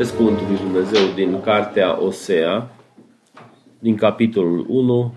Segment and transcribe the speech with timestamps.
[0.00, 2.70] Citesc Cuvântul lui Dumnezeu din Cartea Osea,
[3.78, 5.14] din capitolul 1.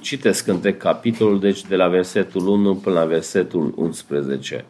[0.00, 4.64] Citesc între capitolul, deci de la versetul 1 până la versetul 11.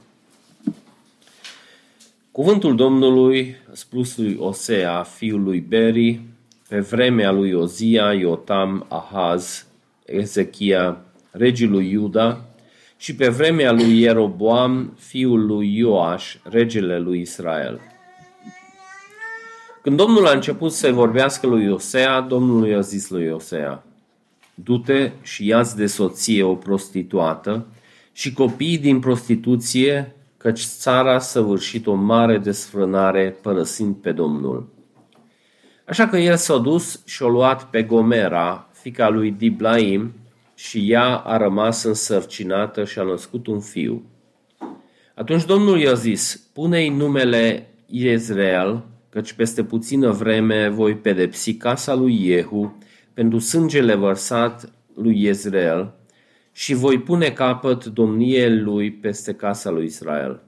[2.33, 6.21] Cuvântul Domnului spus lui Osea, fiul lui Beri,
[6.69, 9.67] pe vremea lui Ozia, Iotam, Ahaz,
[10.05, 12.45] Ezechia, regii lui Iuda,
[12.97, 17.92] și pe vremea lui Ieroboam, fiul lui Ioaș, regele lui Israel.
[19.83, 23.85] Când Domnul a început să vorbească lui Iosea, Domnul i-a zis lui Iosea,
[24.55, 27.67] Du-te și ia de soție o prostituată
[28.13, 34.69] și copiii din prostituție, căci țara a săvârșit o mare desfrânare părăsind pe Domnul.
[35.87, 40.13] Așa că el s-a dus și a luat pe Gomera, fica lui Diblaim,
[40.55, 44.03] și ea a rămas însărcinată și a născut un fiu.
[45.15, 52.17] Atunci Domnul i-a zis, pune-i numele Izrael, căci peste puțină vreme voi pedepsi casa lui
[52.17, 52.79] Jehu
[53.15, 55.95] pentru sângele vărsat lui Izrael
[56.53, 60.43] și voi pune capăt domniei lui peste casa lui Israel.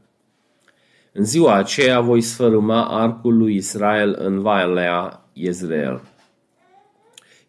[1.12, 6.01] În ziua aceea voi sfărâma arcul lui Israel în Valea Izrael.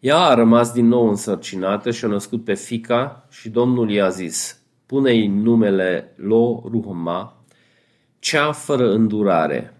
[0.00, 4.60] Ea a rămas din nou însărcinată și a născut pe fica și Domnul i-a zis,
[4.86, 7.44] pune-i numele Lo Ruhma,
[8.18, 9.75] cea fără îndurare,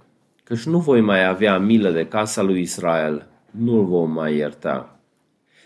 [0.48, 5.00] căci nu voi mai avea milă de casa lui Israel, nu-l vom mai ierta.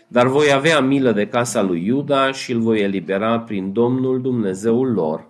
[0.07, 4.91] Dar voi avea milă de casa lui Iuda și îl voi elibera prin Domnul Dumnezeul
[4.91, 5.27] lor.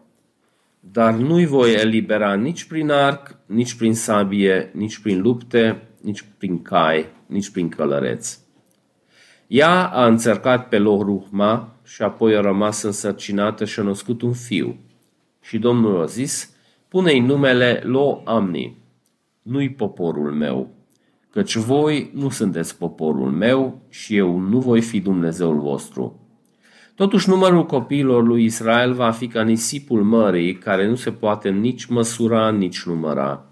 [0.79, 6.61] Dar nu-i voi elibera nici prin arc, nici prin sabie, nici prin lupte, nici prin
[6.61, 8.39] cai, nici prin călăreți.
[9.47, 14.79] Ea a înțărcat pe Lohruhma și apoi a rămas însărcinată și a născut un fiu.
[15.41, 16.55] Și Domnul a zis,
[16.87, 18.80] pune-i numele Lo Amni,
[19.41, 20.69] nu-i poporul meu,
[21.29, 26.19] căci voi nu sunteți poporul meu și eu nu voi fi Dumnezeul vostru.
[26.95, 31.85] Totuși numărul copiilor lui Israel va fi ca nisipul mării, care nu se poate nici
[31.85, 33.45] măsura, nici număra.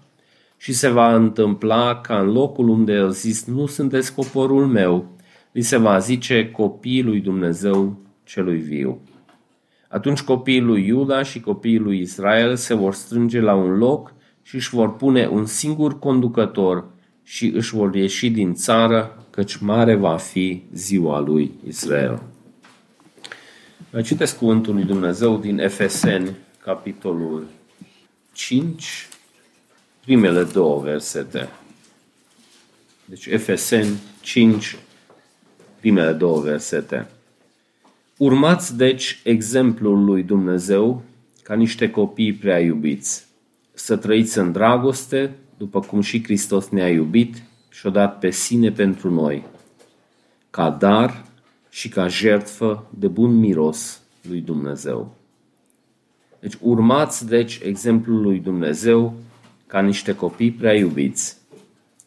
[0.56, 5.16] Și se va întâmpla ca în locul unde a zis, nu sunteți poporul meu,
[5.52, 9.00] li se va zice copiii lui Dumnezeu celui viu.
[9.88, 14.54] Atunci copiii lui Iuda și copiii lui Israel se vor strânge la un loc și
[14.54, 16.84] își vor pune un singur conducător
[17.22, 22.22] și își vor ieși din țară, căci mare va fi ziua lui Israel.
[24.02, 27.46] Citesc cuvântul lui Dumnezeu din Efeseni, capitolul
[28.32, 29.08] 5,
[30.00, 31.48] primele două versete.
[33.04, 34.76] Deci Efeseni 5,
[35.80, 37.06] primele două versete.
[38.16, 41.02] Urmați deci exemplul lui Dumnezeu
[41.42, 43.26] ca niște copii prea iubiți
[43.80, 48.70] să trăiți în dragoste, după cum și Hristos ne-a iubit și a dat pe sine
[48.70, 49.44] pentru noi,
[50.50, 51.24] ca dar
[51.68, 55.14] și ca jertfă de bun miros lui Dumnezeu.
[56.40, 59.14] Deci urmați, deci, exemplul lui Dumnezeu
[59.66, 61.36] ca niște copii prea iubiți,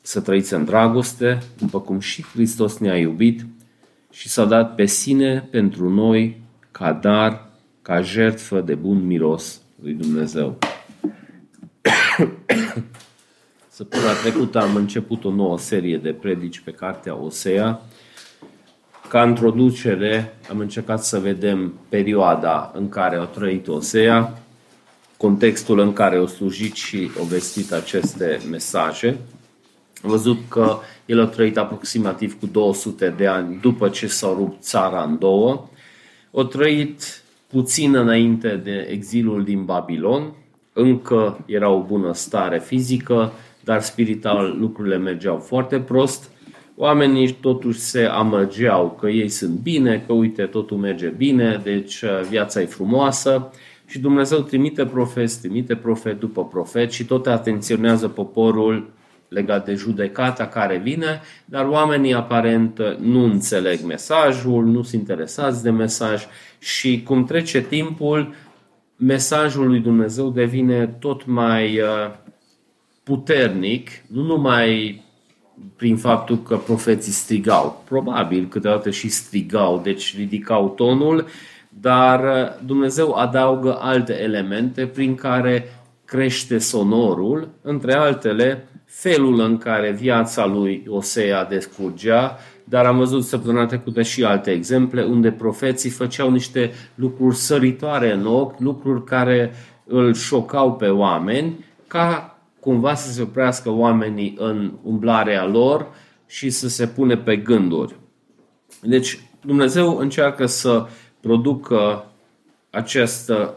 [0.02, 3.46] să trăiți în dragoste, după cum și Hristos ne-a iubit
[4.12, 6.42] și s-a dat pe sine pentru noi
[6.72, 7.50] ca dar,
[7.82, 10.58] ca jertfă de bun miros lui Dumnezeu.
[13.70, 17.82] Săptămâna trecută am început o nouă serie de predici pe cartea Osea.
[19.10, 24.44] Ca introducere am încercat să vedem perioada în care a trăit Osea,
[25.18, 29.08] contextul în care au slujit și au vestit aceste mesaje.
[30.04, 34.64] Am văzut că el a trăit aproximativ cu 200 de ani după ce s-a rupt
[34.64, 35.70] țara în două.
[36.32, 40.34] A trăit puțin înainte de exilul din Babilon,
[40.74, 43.32] încă era o bună stare fizică,
[43.64, 46.32] dar spiritual lucrurile mergeau foarte prost.
[46.76, 52.10] Oamenii totuși se amăgeau că ei sunt bine, că uite totul merge bine, deci uh,
[52.30, 53.52] viața e frumoasă
[53.86, 58.90] și Dumnezeu trimite profet, trimite profet după profet și tot atenționează poporul
[59.28, 65.70] legat de judecata care vine, dar oamenii aparent nu înțeleg mesajul, nu sunt interesați de
[65.70, 66.24] mesaj
[66.60, 68.34] și cum trece timpul,
[69.06, 71.88] mesajul lui Dumnezeu devine tot mai uh,
[73.04, 75.02] puternic, nu numai
[75.76, 81.26] prin faptul că profeții strigau, probabil câteodată și strigau, deci ridicau tonul,
[81.70, 85.66] dar uh, Dumnezeu adaugă alte elemente prin care
[86.06, 93.66] crește sonorul, între altele felul în care viața lui Osea descurgea, dar am văzut săptămâna
[93.66, 99.54] trecută și alte exemple unde profeții făceau niște lucruri săritoare în ochi, lucruri care
[99.86, 105.88] îl șocau pe oameni, ca cumva să se oprească oamenii în umblarea lor
[106.28, 107.96] și să se pune pe gânduri.
[108.82, 110.88] Deci Dumnezeu încearcă să
[111.20, 112.06] producă
[112.70, 113.54] această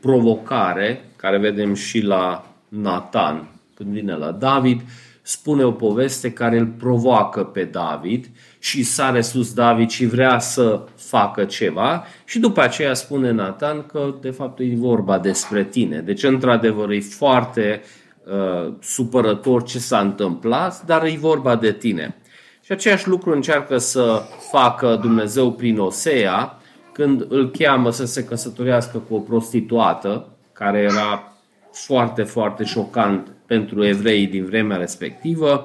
[0.00, 4.80] provocare, care vedem și la Nathan, când vine la David,
[5.22, 8.26] spune o poveste care îl provoacă pe David
[8.58, 14.14] și sare sus David și vrea să facă ceva și după aceea spune Nathan că
[14.20, 16.00] de fapt e vorba despre tine.
[16.00, 17.82] Deci într-adevăr e foarte
[18.24, 22.16] uh, supărător ce s-a întâmplat, dar e vorba de tine.
[22.64, 26.56] Și aceeași lucru încearcă să facă Dumnezeu prin Osea
[26.92, 31.32] când îl cheamă să se căsătorească cu o prostituată, care era
[31.72, 35.64] foarte, foarte șocant pentru evrei din vremea respectivă.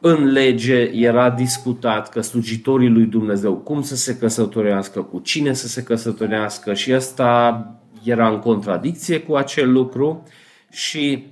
[0.00, 5.68] În lege era discutat că slujitorii lui Dumnezeu cum să se căsătorească, cu cine să
[5.68, 7.68] se căsătorească și asta
[8.02, 10.22] era în contradicție cu acel lucru
[10.70, 11.26] și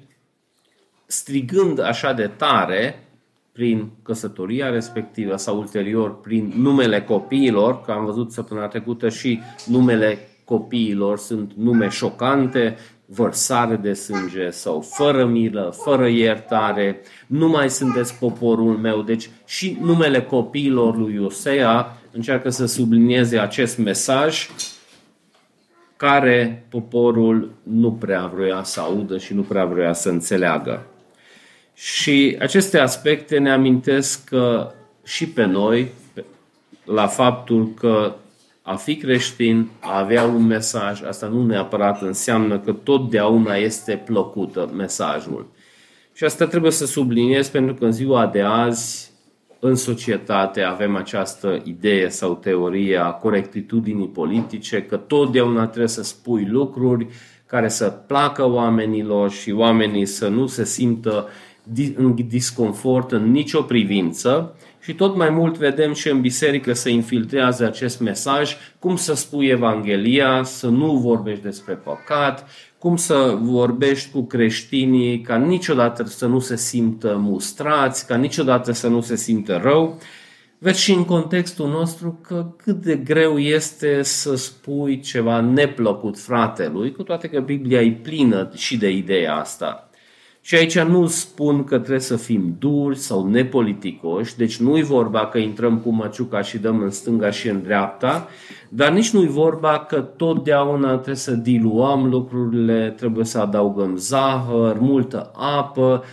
[1.06, 3.06] strigând așa de tare
[3.52, 10.18] prin căsătoria respectivă sau ulterior prin numele copiilor, că am văzut săptămâna trecută și numele
[10.44, 12.76] copiilor sunt nume șocante,
[13.14, 19.02] vărsare de sânge sau fără milă, fără iertare, nu mai sunteți poporul meu.
[19.02, 24.48] Deci și numele copiilor lui Iosea încearcă să sublinieze acest mesaj
[25.96, 30.86] care poporul nu prea vrea să audă și nu prea vrea să înțeleagă.
[31.74, 34.72] Și aceste aspecte ne amintesc că
[35.04, 35.90] și pe noi,
[36.84, 38.14] la faptul că
[38.62, 44.70] a fi creștin, a avea un mesaj, asta nu neapărat înseamnă că totdeauna este plăcută
[44.76, 45.46] mesajul.
[46.12, 49.10] Și asta trebuie să subliniez pentru că în ziua de azi,
[49.58, 56.44] în societate, avem această idee sau teorie a corectitudinii politice, că totdeauna trebuie să spui
[56.44, 57.06] lucruri
[57.46, 61.28] care să placă oamenilor și oamenii să nu se simtă
[61.94, 67.64] în disconfort în nicio privință și tot mai mult vedem și în biserică să infiltrează
[67.64, 72.49] acest mesaj, cum să spui Evanghelia, să nu vorbești despre păcat,
[72.79, 78.88] cum să vorbești cu creștinii ca niciodată să nu se simtă mustrați, ca niciodată să
[78.88, 79.99] nu se simtă rău.
[80.58, 86.93] Vezi și în contextul nostru că cât de greu este să spui ceva neplăcut fratelui,
[86.93, 89.90] cu toate că Biblia e plină și de ideea asta.
[90.44, 95.38] Și aici nu spun că trebuie să fim duri sau nepoliticoși, deci nu-i vorba că
[95.38, 98.28] intrăm cu măciuca și dăm în stânga și în dreapta,
[98.68, 105.30] dar nici nu-i vorba că totdeauna trebuie să diluăm lucrurile, trebuie să adăugăm zahăr, multă
[105.34, 106.04] apă,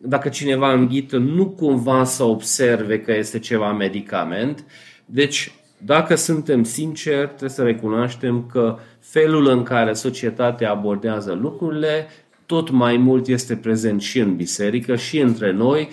[0.00, 4.64] dacă cineva înghită, nu cumva să observe că este ceva medicament.
[5.04, 12.06] Deci, dacă suntem sinceri, trebuie să recunoaștem că felul în care societatea abordează lucrurile
[12.46, 15.88] tot mai mult este prezent și în biserică și între noi,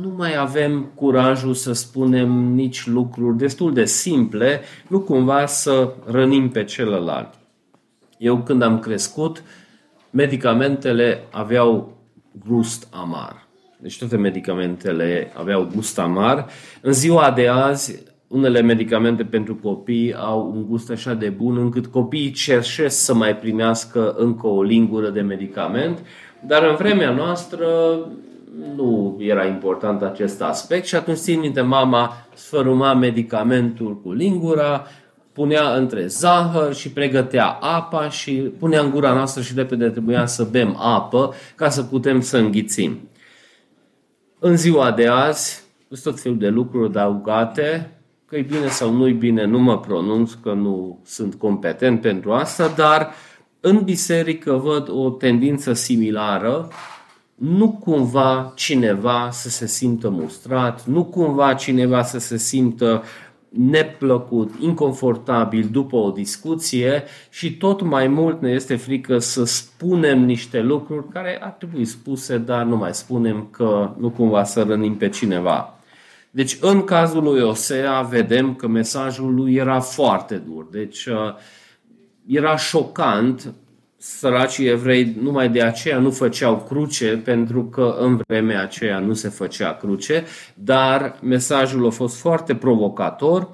[0.00, 6.48] nu mai avem curajul să spunem nici lucruri destul de simple, nu cumva să rănim
[6.48, 7.34] pe celălalt.
[8.18, 9.42] Eu când am crescut,
[10.10, 11.96] medicamentele aveau
[12.46, 13.46] gust amar.
[13.78, 16.46] Deci toate medicamentele aveau gust amar.
[16.80, 21.86] În ziua de azi unele medicamente pentru copii au un gust așa de bun încât
[21.86, 25.98] copiii cerșesc să mai primească încă o lingură de medicament,
[26.46, 27.68] dar în vremea noastră
[28.76, 34.86] nu era important acest aspect și atunci țin minte mama sfărâma medicamentul cu lingura,
[35.32, 40.44] punea între zahăr și pregătea apa și punea în gura noastră și repede trebuia să
[40.44, 43.08] bem apă ca să putem să înghițim.
[44.38, 47.95] În ziua de azi, sunt tot felul de lucruri adăugate
[48.26, 52.32] că e bine sau nu e bine, nu mă pronunț, că nu sunt competent pentru
[52.32, 53.10] asta, dar
[53.60, 56.68] în biserică văd o tendință similară,
[57.34, 63.02] nu cumva cineva să se simtă mustrat, nu cumva cineva să se simtă
[63.48, 70.60] neplăcut, inconfortabil după o discuție și tot mai mult ne este frică să spunem niște
[70.60, 75.08] lucruri care ar trebui spuse, dar nu mai spunem că nu cumva să rănim pe
[75.08, 75.75] cineva.
[76.36, 80.66] Deci, în cazul lui Osea, vedem că mesajul lui era foarte dur.
[80.70, 81.34] Deci, uh,
[82.26, 83.54] era șocant.
[83.96, 89.28] Săracii evrei numai de aceea nu făceau cruce, pentru că în vremea aceea nu se
[89.28, 90.24] făcea cruce,
[90.54, 93.48] dar mesajul a fost foarte provocator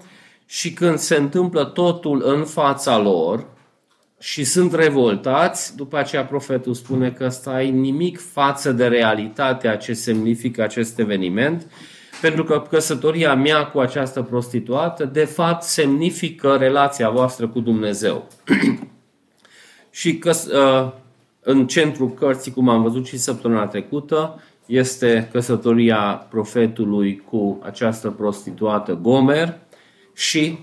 [0.47, 3.47] și când se întâmplă totul în fața lor
[4.21, 9.93] și sunt revoltați, după aceea profetul spune că ăsta e nimic față de realitatea ce
[9.93, 11.67] semnifică acest eveniment
[12.23, 18.29] pentru că căsătoria mea cu această prostituată, de fapt, semnifică relația voastră cu Dumnezeu.
[19.91, 20.93] și că, uh,
[21.41, 28.99] în centrul cărții, cum am văzut și săptămâna trecută, este căsătoria profetului cu această prostituată
[29.03, 29.59] Gomer
[30.15, 30.59] și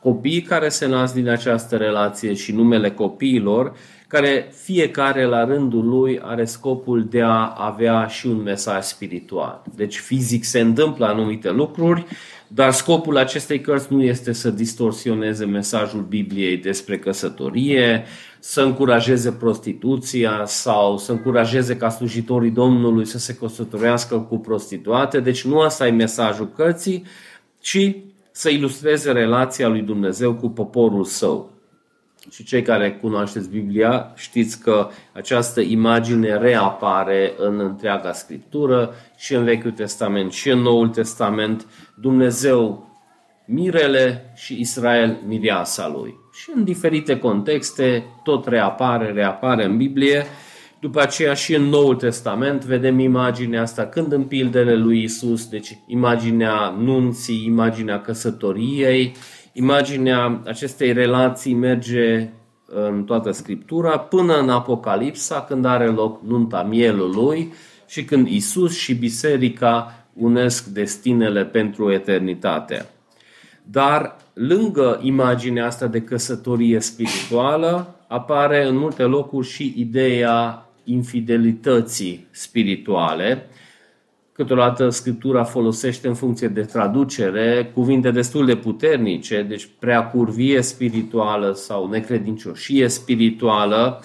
[0.00, 3.72] copiii care se nasc din această relație și numele copiilor,
[4.12, 9.62] care fiecare la rândul lui are scopul de a avea și un mesaj spiritual.
[9.74, 12.06] Deci fizic se întâmplă anumite lucruri,
[12.48, 18.04] dar scopul acestei cărți nu este să distorsioneze mesajul Bibliei despre căsătorie,
[18.38, 25.20] să încurajeze prostituția sau să încurajeze ca slujitorii Domnului să se căsătorească cu prostituate.
[25.20, 27.04] Deci nu asta e mesajul cărții,
[27.60, 27.96] ci
[28.30, 31.51] să ilustreze relația lui Dumnezeu cu poporul său.
[32.30, 39.44] Și cei care cunoașteți Biblia știți că această imagine reapare în întreaga scriptură și în
[39.44, 41.66] Vechiul Testament și în Noul Testament.
[42.00, 42.90] Dumnezeu
[43.46, 46.14] mirele și Israel mireasa lui.
[46.32, 50.26] Și în diferite contexte tot reapare, reapare în Biblie.
[50.80, 55.78] După aceea și în Noul Testament vedem imaginea asta când în pildele lui Isus, deci
[55.86, 59.12] imaginea nunții, imaginea căsătoriei,
[59.52, 62.28] imaginea acestei relații merge
[62.66, 67.52] în toată Scriptura până în Apocalipsa când are loc nunta mielului
[67.86, 72.86] și când Isus și biserica unesc destinele pentru eternitate.
[73.62, 83.46] Dar lângă imaginea asta de căsătorie spirituală apare în multe locuri și ideea infidelității spirituale.
[84.32, 91.52] Câteodată Scriptura folosește în funcție de traducere cuvinte destul de puternice, deci prea curvie spirituală
[91.52, 94.02] sau necredincioșie spirituală,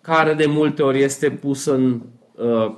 [0.00, 2.00] care de multe ori este pusă în
[2.34, 2.72] uh,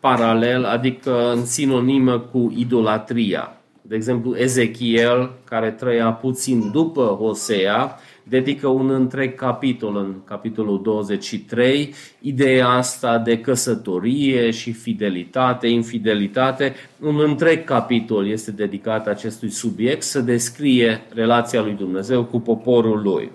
[0.00, 3.52] paralel, adică în sinonimă cu idolatria.
[3.82, 7.98] De exemplu, Ezechiel, care trăia puțin după Hosea,
[8.28, 16.74] dedică un întreg capitol în capitolul 23, ideea asta de căsătorie și fidelitate, infidelitate.
[17.00, 23.30] Un întreg capitol este dedicat acestui subiect să descrie relația lui Dumnezeu cu poporul lui.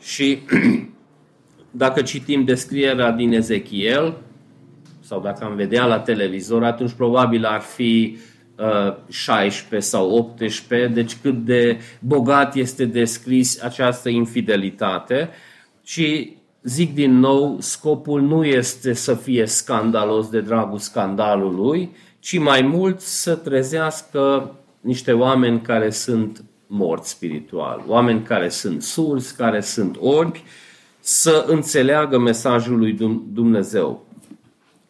[0.00, 0.38] Și
[1.84, 4.16] dacă citim descrierea din Ezechiel,
[5.00, 8.33] sau dacă am vedea la televizor, atunci probabil ar fi uh,
[9.08, 15.30] 16 sau 18, deci cât de bogat este descris această infidelitate.
[15.82, 22.62] Și zic din nou, scopul nu este să fie scandalos de dragul scandalului, ci mai
[22.62, 29.96] mult să trezească niște oameni care sunt morți spiritual, oameni care sunt surzi, care sunt
[30.00, 30.42] orbi,
[31.00, 32.92] să înțeleagă mesajul lui
[33.32, 34.06] Dumnezeu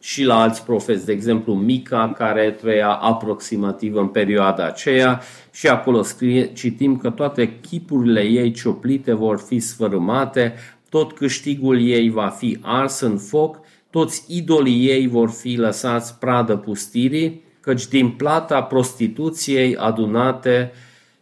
[0.04, 5.20] și la alți profeți, de exemplu Mica, care trăia aproximativ în perioada aceea
[5.52, 10.54] și acolo scrie, citim că toate chipurile ei cioplite vor fi sfărâmate,
[10.88, 16.56] tot câștigul ei va fi ars în foc, toți idolii ei vor fi lăsați pradă
[16.56, 20.73] pustirii, căci din plata prostituției adunate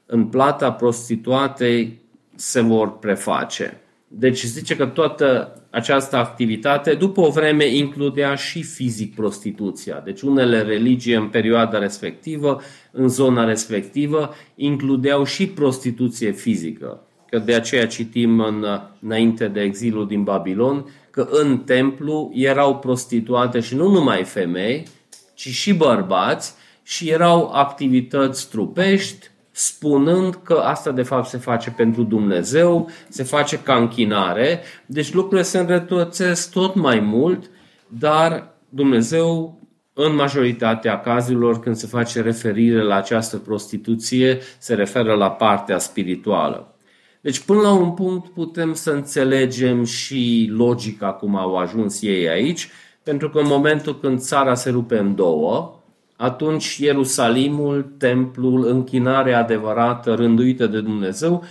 [0.07, 2.01] în plata prostituatei
[2.35, 3.82] se vor preface.
[4.15, 10.03] Deci zice că toată această activitate, după o vreme, includea și fizic prostituția.
[10.05, 17.01] Deci unele religii în perioada respectivă, în zona respectivă, includeau și prostituție fizică.
[17.29, 18.65] Că de aceea citim în,
[19.01, 24.87] înainte de exilul din Babilon că în templu erau prostituate și nu numai femei,
[25.35, 32.03] ci și bărbați și erau activități trupești, spunând că asta de fapt se face pentru
[32.03, 37.51] Dumnezeu, se face ca închinare, deci lucrurile se înrătățesc tot mai mult,
[37.89, 39.61] dar Dumnezeu
[39.95, 46.75] în majoritatea cazurilor când se face referire la această prostituție, se referă la partea spirituală.
[47.21, 52.69] Deci până la un punct putem să înțelegem și logica cum au ajuns ei aici,
[53.03, 55.82] pentru că în momentul când țara se rupe în două,
[56.23, 61.45] atunci Ierusalimul, templul, închinarea adevărată, rânduită de Dumnezeu,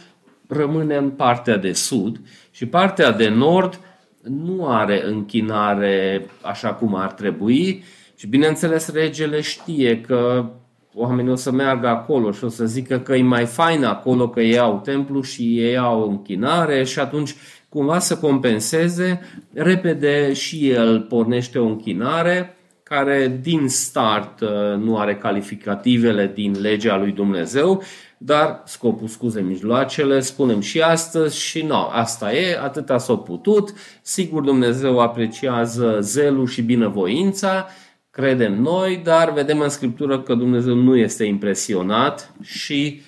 [0.48, 2.20] rămâne în partea de sud
[2.52, 3.80] și partea de nord
[4.22, 7.84] nu are închinare așa cum ar trebui
[8.16, 10.50] și bineînțeles regele știe că
[10.94, 14.42] oamenii o să meargă acolo și o să zică că e mai fain acolo că
[14.42, 17.36] ei au templu și ei au închinare și atunci
[17.70, 19.22] cumva să compenseze,
[19.54, 22.56] repede și el pornește o închinare
[22.96, 27.84] care din start uh, nu are calificativele din legea lui Dumnezeu,
[28.18, 34.42] dar scopul scuze mijloacele, spunem și astăzi și nu, asta e, atâta s-a putut, sigur
[34.42, 37.68] Dumnezeu apreciază zelul și binevoința,
[38.10, 43.02] credem noi, dar vedem în Scriptură că Dumnezeu nu este impresionat și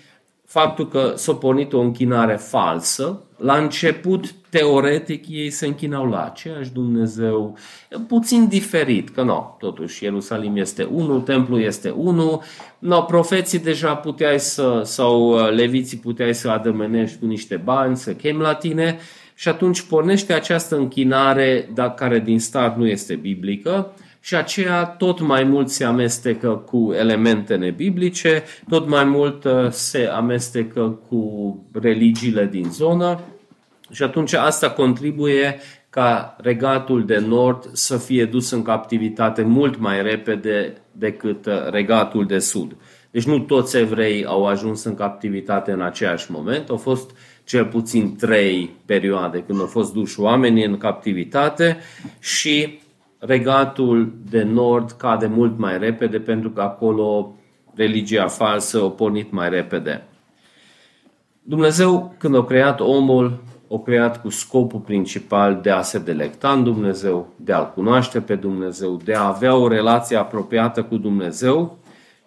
[0.46, 6.72] faptul că s-a pornit o închinare falsă la început, teoretic, ei se închinau la aceeași
[6.72, 7.58] Dumnezeu,
[8.08, 12.42] puțin diferit, că nu, totuși Ierusalim este unul, templul este unul,
[12.80, 18.14] no, profeții deja puteai să, sau uh, leviții puteai să adămenești cu niște bani, să
[18.14, 18.98] chem la tine
[19.36, 25.20] și atunci pornește această închinare, dar care din start nu este biblică, și aceea tot
[25.20, 32.46] mai mult se amestecă cu elemente nebiblice, tot mai mult uh, se amestecă cu religiile
[32.52, 33.20] din zonă
[33.94, 35.60] și atunci asta contribuie
[35.90, 42.26] ca regatul de nord să fie dus în captivitate mult mai repede decât uh, regatul
[42.26, 42.76] de sud.
[43.12, 47.12] Deci nu toți evrei au ajuns în captivitate în aceeași moment, au fost
[47.44, 51.78] cel puțin trei perioade când au fost duși oamenii în captivitate
[52.20, 52.80] și
[53.20, 57.36] regatul de nord cade mult mai repede pentru că acolo
[57.76, 60.04] religia falsă a pornit mai repede.
[61.42, 63.44] Dumnezeu, când a creat omul,
[63.74, 68.36] a creat cu scopul principal de a se delecta în Dumnezeu, de a-L cunoaște pe
[68.36, 71.78] Dumnezeu, de a avea o relație apropiată cu Dumnezeu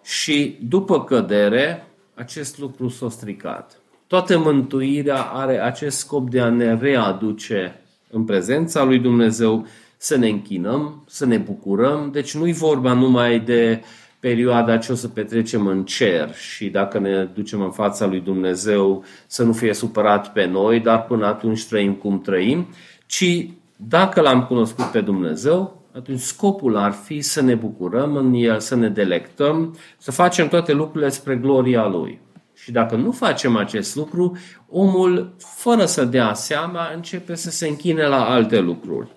[0.03, 3.79] și după cădere, acest lucru s-a stricat.
[4.07, 9.65] Toată mântuirea are acest scop de a ne readuce în prezența lui Dumnezeu,
[9.97, 12.09] să ne închinăm, să ne bucurăm.
[12.11, 13.81] Deci nu-i vorba numai de
[14.19, 19.03] perioada ce o să petrecem în cer și dacă ne ducem în fața lui Dumnezeu
[19.27, 22.67] să nu fie supărat pe noi, dar până atunci trăim cum trăim,
[23.05, 28.59] ci dacă l-am cunoscut pe Dumnezeu, atunci scopul ar fi să ne bucurăm în el,
[28.59, 32.19] să ne delectăm, să facem toate lucrurile spre gloria Lui.
[32.53, 34.37] Și dacă nu facem acest lucru,
[34.69, 39.15] omul, fără să dea seama, începe să se închine la alte lucruri.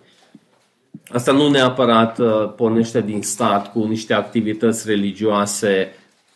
[1.13, 5.89] Asta nu neapărat uh, pornește din stat cu niște activități religioase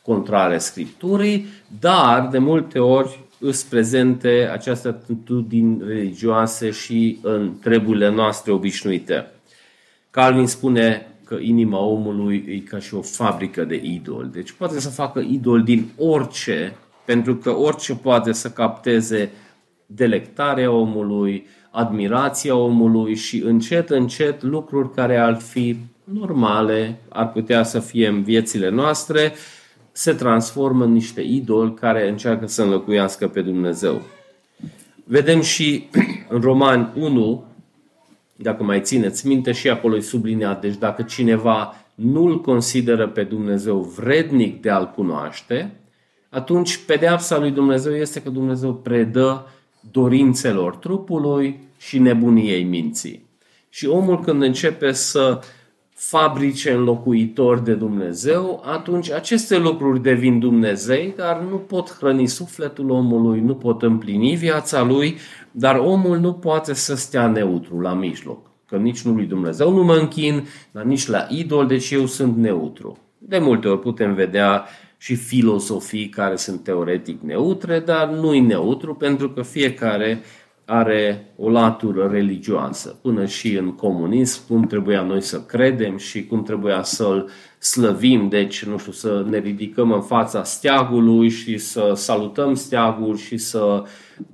[0.03, 1.47] contrare Scripturii,
[1.81, 9.31] dar de multe ori îs prezente această atitudini religioase și în treburile noastre obișnuite.
[10.11, 14.31] Calvin spune că inima omului e ca și o fabrică de idol.
[14.33, 19.31] Deci poate să facă idol din orice, pentru că orice poate să capteze
[19.87, 27.79] delectarea omului, admirația omului și încet, încet lucruri care ar fi normale, ar putea să
[27.79, 29.33] fie în viețile noastre,
[29.93, 34.03] se transformă în niște idoli care încearcă să înlocuiască pe Dumnezeu.
[35.05, 35.89] Vedem și
[36.29, 37.45] în Roman 1,
[38.37, 40.61] dacă mai țineți minte, și acolo e subliniat.
[40.61, 45.81] Deci dacă cineva nu-L consideră pe Dumnezeu vrednic de a-L cunoaște,
[46.31, 49.47] atunci pedeapsa lui Dumnezeu este că Dumnezeu predă
[49.91, 53.25] dorințelor trupului și nebuniei minții.
[53.69, 55.41] Și omul când începe să
[55.95, 63.41] fabrice înlocuitori de Dumnezeu, atunci aceste lucruri devin Dumnezei, dar nu pot hrăni sufletul omului,
[63.41, 65.17] nu pot împlini viața lui,
[65.51, 68.51] dar omul nu poate să stea neutru la mijloc.
[68.69, 72.37] Că nici nu lui Dumnezeu nu mă închin, dar nici la idol, deci eu sunt
[72.37, 72.99] neutru.
[73.19, 74.65] De multe ori putem vedea
[75.05, 80.23] și filosofii care sunt teoretic neutre, dar nu-i neutru pentru că fiecare
[80.65, 82.99] are o latură religioasă.
[83.03, 88.65] Până și în comunism, cum trebuia noi să credem și cum trebuia să-l slăvim, deci,
[88.65, 93.83] nu știu, să ne ridicăm în fața steagului și să salutăm steagul și să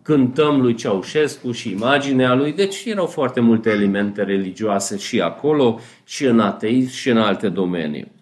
[0.02, 2.52] cântăm lui Ceaușescu și imaginea lui.
[2.52, 8.12] Deci erau foarte multe elemente religioase și acolo, și în ateism, și în alte domenii.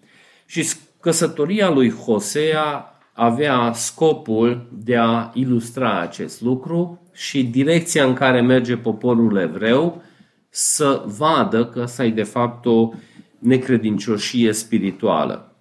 [0.45, 0.63] Și
[0.99, 8.77] Căsătoria lui Hosea avea scopul de a ilustra acest lucru și direcția în care merge
[8.77, 10.01] poporul evreu
[10.49, 12.89] să vadă că asta e de fapt o
[13.39, 15.55] necredincioșie spirituală.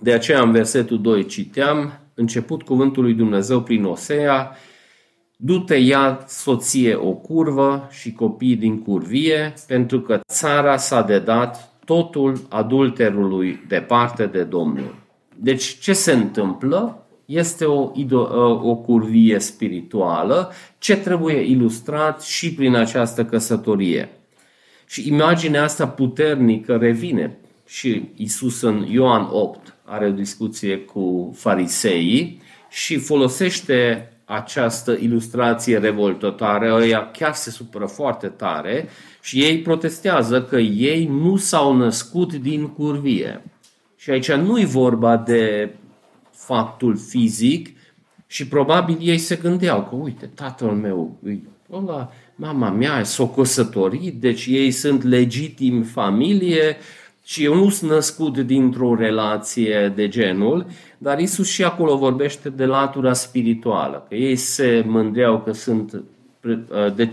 [0.00, 4.56] De aceea în versetul 2 citeam, început cuvântul lui Dumnezeu prin Osea,
[5.40, 12.40] Du-te ia soție o curvă și copii din curvie, pentru că țara s-a dedat totul
[12.48, 14.94] adulterului departe de Domnul.
[15.36, 17.06] Deci ce se întâmplă?
[17.24, 17.90] Este o,
[18.62, 24.08] o curvie spirituală ce trebuie ilustrat și prin această căsătorie.
[24.86, 32.42] Și imaginea asta puternică revine și Isus în Ioan 8 are o discuție cu fariseii
[32.70, 38.88] și folosește această ilustrație revoltătoare, ăia chiar se supără foarte tare
[39.20, 43.44] și ei protestează că ei nu s-au născut din curvie.
[43.96, 45.74] Și aici nu e vorba de
[46.30, 47.76] faptul fizic
[48.26, 51.18] și probabil ei se gândeau că, uite, tatăl meu,
[51.72, 56.76] ăla, mama mea s-o căsătorit, deci ei sunt legitimi familie
[57.28, 60.66] și eu nu sunt născut dintr-o relație de genul,
[60.98, 66.02] dar Isus și acolo vorbește de latura spirituală, că ei se mândreau că sunt
[66.94, 67.10] de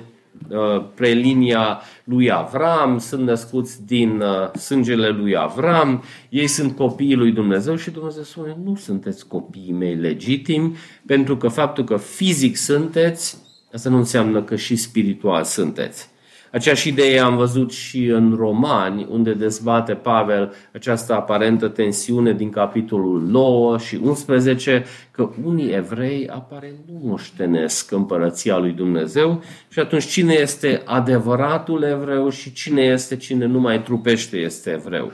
[0.94, 4.24] prelinia lui Avram, sunt născuți din
[4.60, 9.96] sângele lui Avram, ei sunt copiii lui Dumnezeu și Dumnezeu spune, nu sunteți copiii mei
[9.96, 13.38] legitimi, pentru că faptul că fizic sunteți,
[13.74, 16.14] asta nu înseamnă că și spiritual sunteți.
[16.56, 23.22] Aceeași idee am văzut și în Romani, unde dezbate Pavel această aparentă tensiune din capitolul
[23.22, 30.34] 9 și 11, că unii evrei aparent nu moștenesc împărăția lui Dumnezeu și atunci cine
[30.34, 35.12] este adevăratul evreu și cine este cine nu mai trupește este evreu.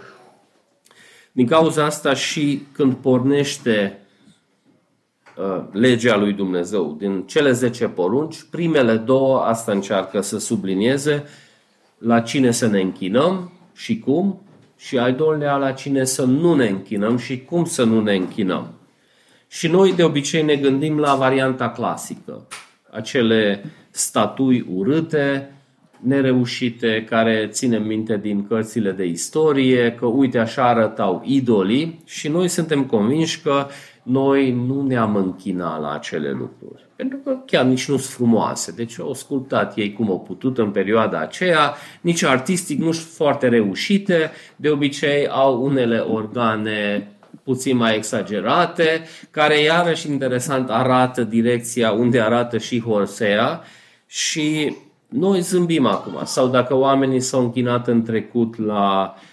[1.32, 4.01] Din cauza asta și când pornește Uh,
[5.72, 6.96] legea lui Dumnezeu.
[7.00, 11.24] Din cele 10 porunci, primele două, asta încearcă să sublinieze,
[11.98, 14.42] la cine să ne închinăm și cum,
[14.78, 18.74] și al doilea la cine să nu ne închinăm și cum să nu ne închinăm.
[19.48, 22.48] Și noi de obicei ne gândim la varianta clasică,
[22.92, 25.52] acele statui urâte,
[26.00, 32.48] nereușite, care ținem minte din cărțile de istorie, că uite așa arătau idolii și noi
[32.48, 33.66] suntem convinși că
[34.04, 36.86] noi nu ne-am închinat la acele lucruri.
[36.96, 38.72] Pentru că chiar nici nu sunt frumoase.
[38.72, 43.48] Deci au sculptat ei cum au putut în perioada aceea, nici artistic nu sunt foarte
[43.48, 47.08] reușite, de obicei au unele organe
[47.44, 53.62] puțin mai exagerate, care iarăși interesant arată direcția unde arată și Horsea
[54.06, 54.76] și
[55.08, 56.20] noi zâmbim acum.
[56.24, 59.30] Sau dacă oamenii s-au închinat în trecut la uh, Uh,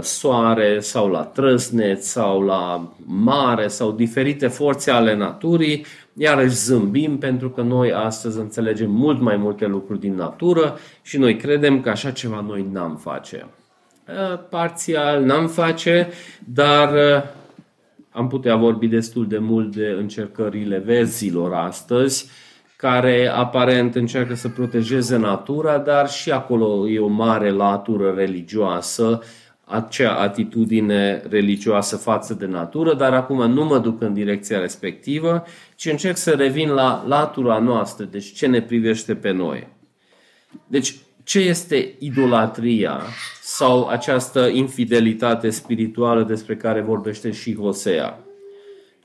[0.00, 7.50] soare sau la trăsnet sau la mare sau diferite forțe ale naturii, iarăși zâmbim pentru
[7.50, 12.10] că noi astăzi înțelegem mult mai multe lucruri din natură și noi credem că așa
[12.10, 13.46] ceva noi n-am face.
[14.08, 16.08] Uh, parțial n-am face,
[16.44, 17.22] dar uh,
[18.10, 22.30] am putea vorbi destul de mult de încercările verzilor astăzi,
[22.76, 29.20] care aparent încearcă să protejeze natura, dar și acolo e o mare latură religioasă
[29.70, 35.86] acea atitudine religioasă față de natură, dar acum nu mă duc în direcția respectivă, ci
[35.86, 39.68] încerc să revin la latura noastră, deci ce ne privește pe noi.
[40.66, 43.00] Deci, ce este idolatria
[43.42, 48.24] sau această infidelitate spirituală despre care vorbește și Hosea?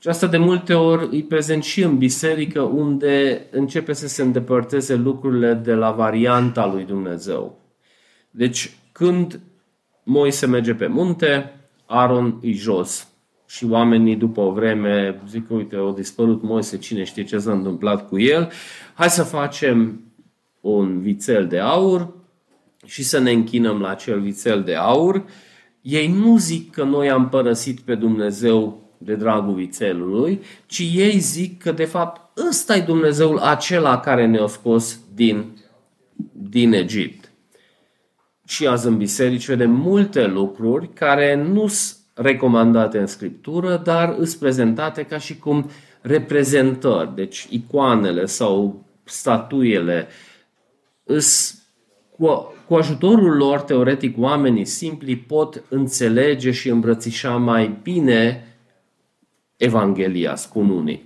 [0.00, 4.94] Și asta de multe ori îi prezent și în biserică unde începe să se îndepărteze
[4.94, 7.60] lucrurile de la varianta lui Dumnezeu.
[8.30, 9.40] Deci, când
[10.08, 11.52] Moise merge pe munte,
[11.86, 13.08] Aaron e jos.
[13.46, 17.52] Și oamenii după o vreme zic că uite, a dispărut Moise, cine știe ce s-a
[17.52, 18.50] întâmplat cu el.
[18.94, 20.04] Hai să facem
[20.60, 22.14] un vițel de aur
[22.84, 25.24] și să ne închinăm la acel vițel de aur.
[25.80, 31.62] Ei nu zic că noi am părăsit pe Dumnezeu de dragul vițelului, ci ei zic
[31.62, 35.44] că de fapt ăsta e Dumnezeul acela care ne-a scos din,
[36.32, 37.25] din Egipt
[38.46, 44.34] și azi în biserici vedem multe lucruri care nu sunt recomandate în scriptură, dar sunt
[44.34, 50.06] prezentate ca și cum reprezentări, deci icoanele sau statuiele,
[52.10, 58.46] cu, cu ajutorul lor, teoretic, oamenii simpli pot înțelege și îmbrățișa mai bine
[59.56, 61.02] Evanghelia, spun unii.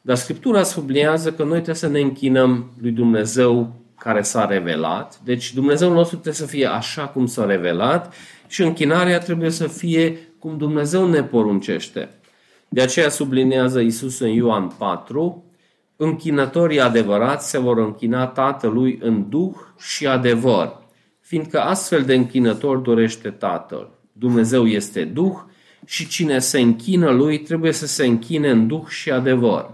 [0.00, 3.72] Dar Scriptura sublinează că noi trebuie să ne închinăm lui Dumnezeu
[4.04, 5.20] care s-a revelat.
[5.24, 8.14] Deci Dumnezeu nostru trebuie să fie așa cum s-a revelat
[8.46, 12.08] și închinarea trebuie să fie cum Dumnezeu ne poruncește.
[12.68, 15.44] De aceea sublinează Isus în Ioan 4,
[15.96, 20.76] închinătorii adevărați se vor închina Tatălui în Duh și adevăr,
[21.20, 23.90] fiindcă astfel de închinător dorește Tatăl.
[24.12, 25.36] Dumnezeu este Duh
[25.84, 29.70] și cine se închină Lui trebuie să se închine în Duh și adevăr.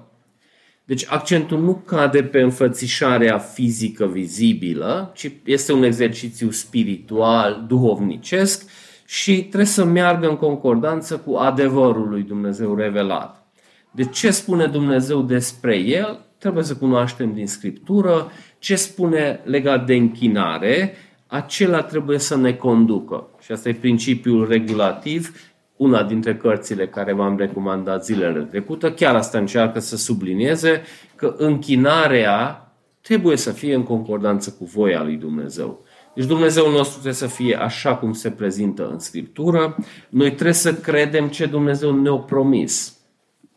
[0.90, 8.70] Deci accentul nu cade pe înfățișarea fizică vizibilă, ci este un exercițiu spiritual, duhovnicesc
[9.06, 13.46] și trebuie să meargă în concordanță cu adevărul lui Dumnezeu revelat.
[13.90, 16.20] De ce spune Dumnezeu despre el?
[16.38, 20.94] Trebuie să cunoaștem din Scriptură ce spune legat de închinare,
[21.26, 23.28] acela trebuie să ne conducă.
[23.40, 25.49] Și asta e principiul regulativ
[25.80, 30.82] una dintre cărțile care v-am recomandat zilele trecute, chiar asta încearcă să sublinieze
[31.14, 35.84] că închinarea trebuie să fie în concordanță cu voia lui Dumnezeu.
[36.14, 39.76] Deci Dumnezeu nostru trebuie să fie așa cum se prezintă în Scriptură.
[40.08, 42.98] Noi trebuie să credem ce Dumnezeu ne-a promis.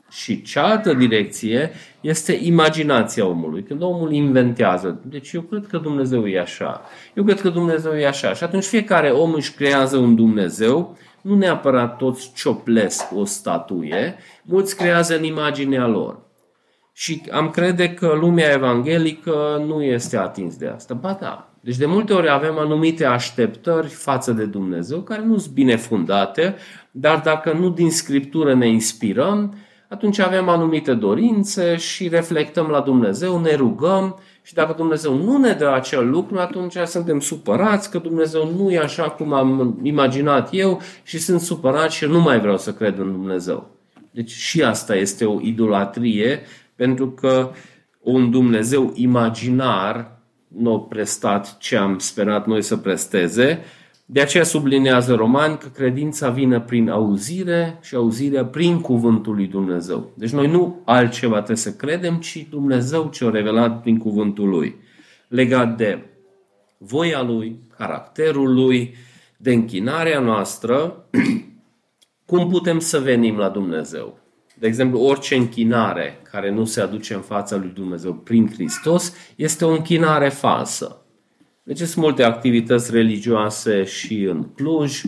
[0.09, 3.63] Și cealaltă direcție este imaginația omului.
[3.63, 6.81] Când omul inventează, deci eu cred că Dumnezeu e așa,
[7.13, 8.33] eu cred că Dumnezeu e așa.
[8.33, 14.75] Și atunci fiecare om își creează un Dumnezeu nu neapărat toți cioplesc o statuie, mulți
[14.75, 16.19] creează în imaginea lor.
[16.93, 20.93] Și am crede că lumea evanghelică nu este atins de asta.
[20.93, 21.53] Ba da.
[21.61, 26.55] Deci de multe ori avem anumite așteptări față de Dumnezeu care nu sunt bine fundate,
[26.91, 29.55] dar dacă nu din Scriptură ne inspirăm,
[29.89, 35.53] atunci avem anumite dorințe și reflectăm la Dumnezeu, ne rugăm și dacă Dumnezeu nu ne
[35.53, 40.81] dă acel lucru, atunci suntem supărați că Dumnezeu nu e așa cum am imaginat eu
[41.03, 43.69] și sunt supărat și nu mai vreau să cred în Dumnezeu.
[44.11, 46.41] Deci și asta este o idolatrie,
[46.75, 47.51] pentru că
[47.99, 53.63] un Dumnezeu imaginar nu a prestat ce am sperat noi să presteze,
[54.05, 60.11] de aceea sublinează Roman că credința vine prin auzire și auzirea prin cuvântul lui Dumnezeu.
[60.15, 64.75] Deci noi nu altceva trebuie să credem, ci Dumnezeu ce-a revelat prin cuvântul lui.
[65.27, 66.03] Legat de
[66.77, 68.95] voia lui, caracterul lui,
[69.37, 71.05] de închinarea noastră,
[72.25, 74.19] cum putem să venim la Dumnezeu?
[74.59, 79.65] De exemplu, orice închinare care nu se aduce în fața lui Dumnezeu prin Hristos este
[79.65, 81.02] o închinare falsă.
[81.63, 85.01] Deci sunt multe activități religioase și în Cluj,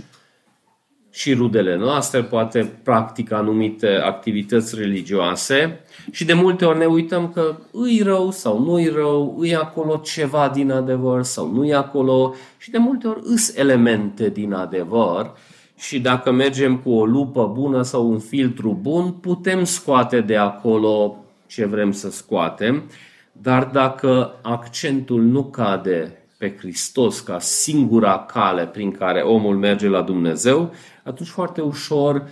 [1.15, 5.79] și rudele noastre poate practică anumite activități religioase.
[6.11, 9.97] Și de multe ori ne uităm că îi rău sau nu îi rău, îi acolo
[9.97, 12.35] ceva din adevăr sau nu e acolo.
[12.57, 15.31] Și de multe ori îs elemente din adevăr.
[15.77, 21.17] Și dacă mergem cu o lupă bună sau un filtru bun, putem scoate de acolo
[21.47, 22.83] ce vrem să scoatem,
[23.31, 30.01] dar dacă accentul nu cade pe Hristos ca singura cale prin care omul merge la
[30.01, 32.29] Dumnezeu, atunci foarte ușor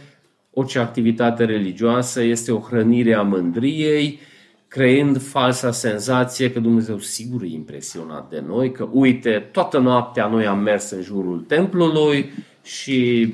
[0.54, 4.20] orice activitate religioasă este o hrănire a mândriei,
[4.68, 10.46] creând falsa senzație că Dumnezeu sigur e impresionat de noi, că uite, toată noaptea noi
[10.46, 12.32] am mers în jurul templului
[12.63, 13.34] și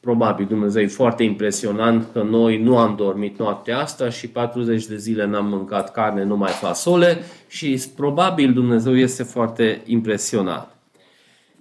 [0.00, 4.96] probabil Dumnezeu e foarte impresionant că noi nu am dormit noaptea asta și 40 de
[4.96, 10.78] zile n-am mâncat carne, numai fasole și probabil Dumnezeu este foarte impresionat.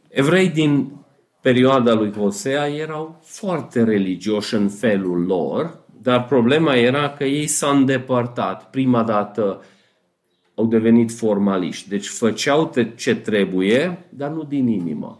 [0.10, 0.92] Evrei din
[1.42, 7.76] perioada lui Hosea erau foarte religioși în felul lor, dar problema era că ei s-au
[7.76, 8.70] îndepărtat.
[8.70, 9.64] Prima dată
[10.56, 15.20] au devenit formaliști, deci făceau ce trebuie, dar nu din inimă.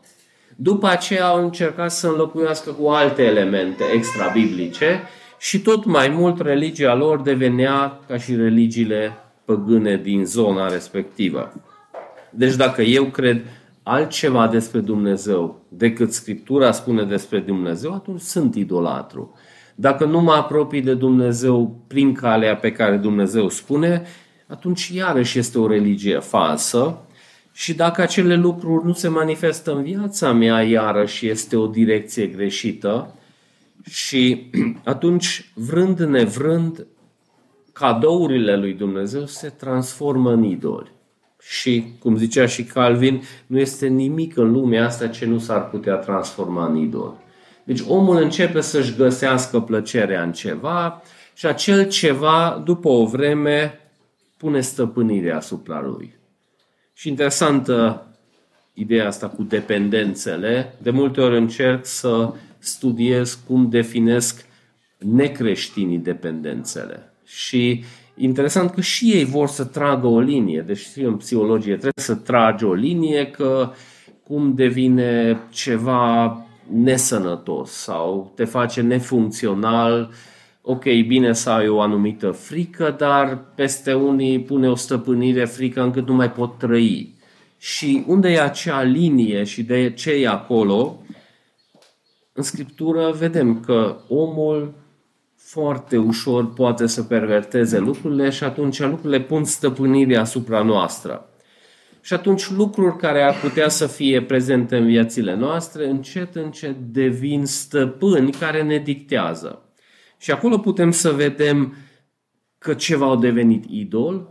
[0.62, 5.02] După aceea au încercat să înlocuiască cu alte elemente extra-biblice
[5.38, 9.12] și tot mai mult religia lor devenea ca și religiile
[9.46, 11.54] păgâne din zona respectivă.
[12.30, 13.42] Deci dacă eu cred
[13.84, 19.34] altceva despre Dumnezeu decât Scriptura spune despre Dumnezeu, atunci sunt idolatru.
[19.76, 24.04] Dacă nu mă apropii de Dumnezeu prin calea pe care Dumnezeu spune,
[24.48, 26.98] atunci iarăși este o religie falsă
[27.60, 33.16] și dacă acele lucruri nu se manifestă în viața mea, iarăși este o direcție greșită
[33.90, 34.50] și
[34.84, 36.88] atunci, vrând nevrând,
[37.74, 40.92] cadourile lui Dumnezeu se transformă în idoli.
[41.42, 45.96] Și, cum zicea și Calvin, nu este nimic în lumea asta ce nu s-ar putea
[45.96, 47.14] transforma în idol.
[47.64, 51.02] Deci omul începe să-și găsească plăcerea în ceva
[51.34, 53.80] și acel ceva, după o vreme,
[54.38, 56.19] pune stăpânire asupra lui.
[57.00, 58.08] Și interesantă
[58.74, 60.74] ideea asta cu dependențele.
[60.82, 64.46] De multe ori încerc să studiez cum definesc
[64.98, 67.14] necreștinii dependențele.
[67.26, 67.84] Și
[68.16, 72.64] interesant că și ei vor să tragă o linie, deci în psihologie trebuie să tragi
[72.64, 73.72] o linie că
[74.24, 76.38] cum devine ceva
[76.74, 80.12] nesănătos sau te face nefuncțional.
[80.72, 86.08] Ok, bine să ai o anumită frică, dar peste unii pune o stăpânire frică încât
[86.08, 87.16] nu mai pot trăi.
[87.58, 91.04] Și unde e acea linie și de ce e acolo,
[92.34, 94.74] în Scriptură vedem că omul
[95.36, 101.30] foarte ușor poate să perverteze lucrurile și atunci lucrurile pun stăpânire asupra noastră.
[102.02, 107.46] Și atunci lucruri care ar putea să fie prezente în viețile noastre, încet, încet devin
[107.46, 109.64] stăpâni care ne dictează.
[110.20, 111.76] Și acolo putem să vedem
[112.58, 114.30] că ceva a devenit idol,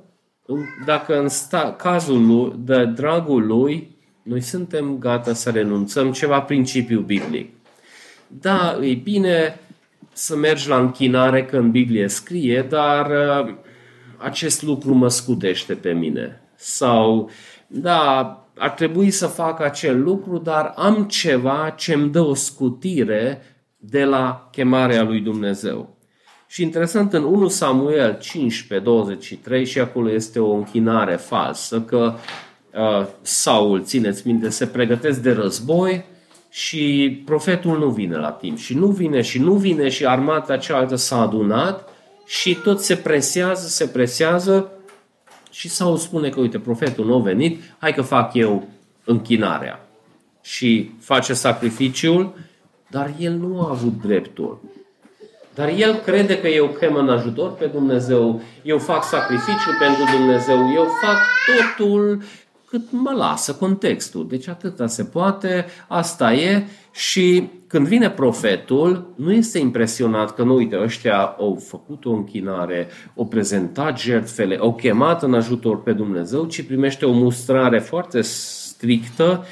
[0.87, 7.01] dacă în sta, cazul lui, de dragul lui, noi suntem gata să renunțăm ceva principiu
[7.01, 7.55] biblic.
[8.27, 9.61] Da, e bine
[10.13, 13.55] să mergi la închinare că în Biblie scrie, dar uh,
[14.17, 16.41] acest lucru mă scutește pe mine.
[16.55, 17.31] Sau,
[17.67, 18.21] da,
[18.57, 23.43] ar trebui să fac acel lucru, dar am ceva ce îmi dă o scutire
[23.79, 25.97] de la chemarea lui Dumnezeu.
[26.47, 32.15] Și interesant, în 1 Samuel 15, 23, și acolo este o închinare falsă, că
[32.75, 36.05] uh, Saul, țineți minte, se pregătesc de război
[36.51, 38.59] și profetul nu vine la timp.
[38.59, 41.89] Și nu vine și nu vine și armata cealaltă s-a adunat
[42.27, 44.73] și tot se presează, se presează
[45.51, 48.69] și sau spune că, uite, profetul nu a venit, hai că fac eu
[49.05, 49.89] închinarea.
[50.43, 52.35] Și face sacrificiul,
[52.91, 54.61] dar el nu a avut dreptul.
[55.55, 60.57] Dar el crede că eu chem în ajutor pe Dumnezeu, eu fac sacrificiu pentru Dumnezeu,
[60.75, 62.23] eu fac totul
[62.69, 64.29] cât mă lasă contextul.
[64.29, 70.55] Deci atâta se poate, asta e și când vine profetul, nu este impresionat că, nu,
[70.55, 76.45] uite, ăștia au făcut o închinare, au prezentat jertfele, au chemat în ajutor pe Dumnezeu,
[76.45, 79.45] ci primește o mustrare foarte strictă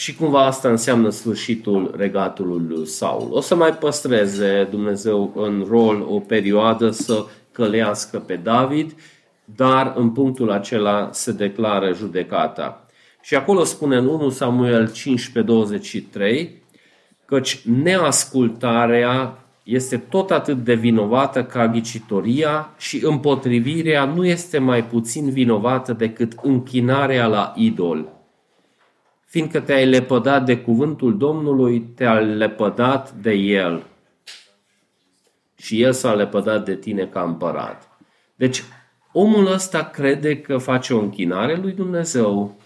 [0.00, 3.28] și cumva asta înseamnă sfârșitul regatului lui Saul.
[3.30, 8.94] O să mai păstreze Dumnezeu în rol o perioadă să călească pe David,
[9.44, 12.86] dar în punctul acela se declară judecata.
[13.22, 16.48] Și acolo spune în 1 Samuel 15:23
[17.24, 25.30] căci neascultarea este tot atât de vinovată ca ghicitoria și împotrivirea nu este mai puțin
[25.30, 28.19] vinovată decât închinarea la idol.
[29.30, 33.82] Fiindcă te-ai lepădat de cuvântul Domnului, te-ai lepădat de El.
[35.56, 37.98] Și El s-a lepădat de tine ca împărat.
[38.34, 38.62] Deci,
[39.12, 42.56] omul ăsta crede că face o închinare lui Dumnezeu,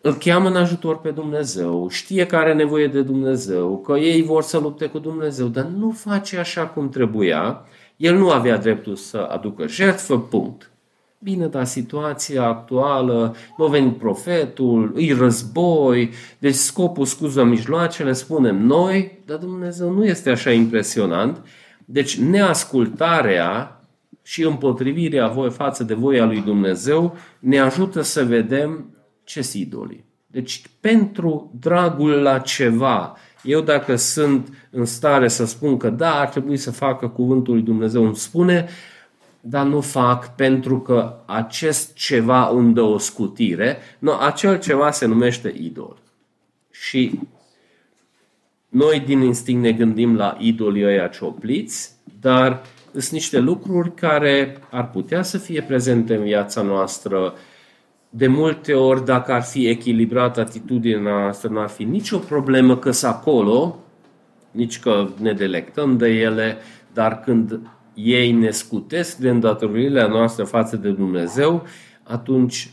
[0.00, 4.42] îl cheamă în ajutor pe Dumnezeu, știe că are nevoie de Dumnezeu, că ei vor
[4.42, 7.64] să lupte cu Dumnezeu, dar nu face așa cum trebuia.
[7.96, 10.70] El nu avea dreptul să aducă jertfă, punct.
[11.18, 18.66] Bine, dar situația actuală, nu a venit profetul, îi război, deci scopul scuză mijloacele, spunem
[18.66, 21.46] noi, dar Dumnezeu nu este așa impresionant.
[21.84, 23.80] Deci neascultarea
[24.22, 30.04] și împotrivirea voi față de voia lui Dumnezeu ne ajută să vedem ce idolii.
[30.26, 36.28] Deci pentru dragul la ceva, eu dacă sunt în stare să spun că da, ar
[36.28, 38.68] trebui să facă cuvântul lui Dumnezeu, îmi spune,
[39.48, 43.78] dar nu fac pentru că acest ceva îmi dă o scutire.
[43.98, 45.96] No, acel ceva se numește idol.
[46.70, 47.20] Și
[48.68, 54.90] noi din instinct ne gândim la idolii ăia ciopliți, dar sunt niște lucruri care ar
[54.90, 57.34] putea să fie prezente în viața noastră,
[58.10, 62.90] de multe ori, dacă ar fi echilibrată atitudinea noastră, nu ar fi nicio problemă că
[62.90, 63.78] sunt acolo,
[64.50, 66.56] nici că ne delectăm de ele,
[66.92, 67.60] dar când
[67.96, 71.62] ei ne scutesc de îndatoririle noastre față de Dumnezeu,
[72.02, 72.70] atunci,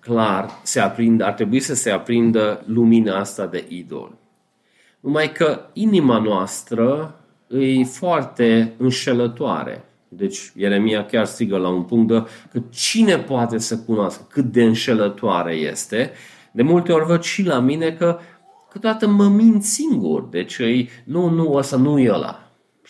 [0.00, 4.12] clar, se aprind, ar trebui să se aprindă lumina asta de idol.
[5.00, 7.14] Numai că inima noastră
[7.48, 9.84] e foarte înșelătoare.
[10.08, 12.22] Deci Ieremia chiar strigă la un punct de
[12.52, 16.10] că cine poate să cunoască cât de înșelătoare este.
[16.52, 18.18] De multe ori văd și la mine că
[18.70, 20.28] câteodată mă mint singur.
[20.28, 20.60] Deci
[21.04, 22.41] nu, nu, ăsta nu e ăla.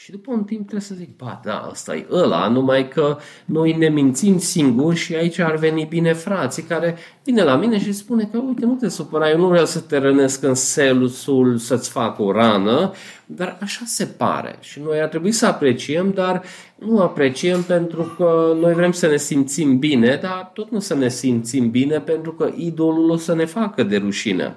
[0.02, 3.72] Și după un timp trebuie să zic, ba da, ăsta e ăla, numai că noi
[3.72, 8.28] ne mințim singuri și aici ar veni bine frații care vine la mine și spune
[8.32, 12.18] că, uite, nu te supăra, eu nu vreau să te rănesc în selusul să-ți fac
[12.18, 12.92] o rană,
[13.26, 14.56] dar așa se pare.
[14.60, 16.42] Și noi ar trebui să apreciem, dar
[16.78, 21.08] nu apreciem pentru că noi vrem să ne simțim bine, dar tot nu să ne
[21.08, 24.56] simțim bine pentru că idolul o să ne facă de rușine.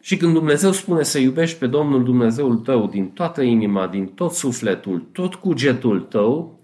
[0.00, 4.32] Și când Dumnezeu spune să iubești pe Domnul Dumnezeul tău din toată inima, din tot
[4.32, 6.58] sufletul, tot cugetul tău,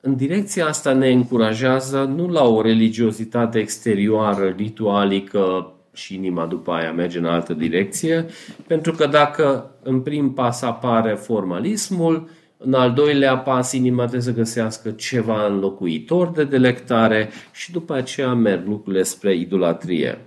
[0.00, 6.92] în direcția asta ne încurajează nu la o religiozitate exterioară, ritualică și inima după aia
[6.92, 8.26] merge în altă direcție,
[8.66, 14.32] pentru că dacă în prim pas apare formalismul, în al doilea pas inima trebuie să
[14.32, 20.18] găsească ceva înlocuitor de delectare și după aceea merg lucrurile spre idolatrie.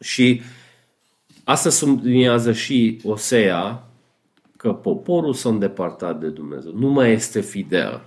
[0.00, 0.55] Și uh,
[1.48, 3.88] Asta subliniază și Osea
[4.56, 8.02] că poporul s-a îndepărtat de Dumnezeu, nu mai este fidel.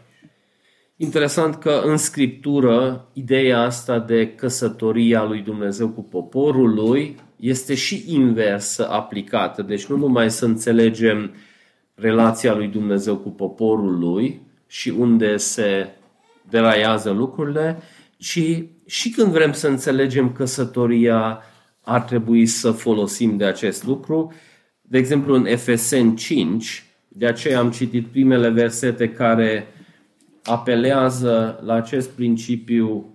[0.95, 8.03] Interesant că în Scriptură ideea asta de căsătoria lui Dumnezeu cu poporul lui este și
[8.07, 9.61] inversă aplicată.
[9.61, 11.31] Deci nu numai să înțelegem
[11.95, 15.87] relația lui Dumnezeu cu poporul lui și unde se
[16.49, 17.77] deraiază lucrurile,
[18.17, 21.43] ci și când vrem să înțelegem căsătoria
[21.89, 24.33] ar trebui să folosim de acest lucru.
[24.81, 29.67] De exemplu, în Efesen 5, de aceea am citit primele versete care
[30.43, 33.13] apelează la acest principiu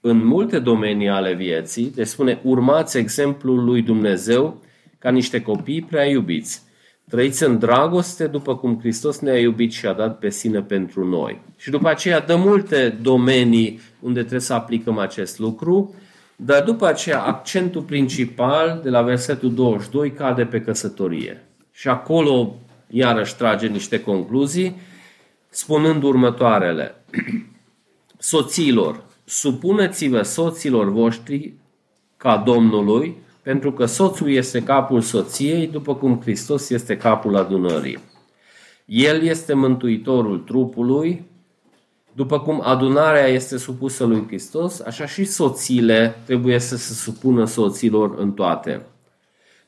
[0.00, 1.92] în multe domenii ale vieții.
[1.94, 4.62] Deci spune, urmați exemplul lui Dumnezeu
[4.98, 6.62] ca niște copii prea iubiți.
[7.08, 11.40] Trăiți în dragoste după cum Hristos ne-a iubit și a dat pe sine pentru noi.
[11.56, 15.94] Și după aceea dă multe domenii unde trebuie să aplicăm acest lucru.
[16.40, 21.44] Dar după aceea, accentul principal de la versetul 22 cade pe căsătorie.
[21.72, 22.54] Și acolo
[22.88, 24.76] iarăși trage niște concluzii.
[25.48, 26.94] spunând următoarele.
[28.18, 31.52] Soților, supuneți-vă soților voștri
[32.16, 37.98] ca Domnului, pentru că soțul este capul soției, după cum Hristos este capul adunării.
[38.84, 41.24] El este mântuitorul trupului,
[42.18, 48.18] după cum adunarea este supusă lui Hristos, așa și soțiile trebuie să se supună soților
[48.18, 48.82] în toate.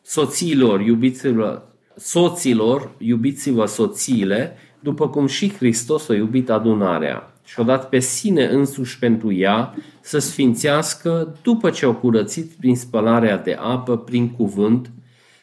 [0.02, 1.62] Soților, iubiți-vă,
[1.96, 8.44] soților, iubiți-vă soțiile, după cum și Hristos a iubit adunarea și a dat pe sine
[8.44, 14.90] însuși pentru ea să sfințească după ce au curățit prin spălarea de apă, prin cuvânt,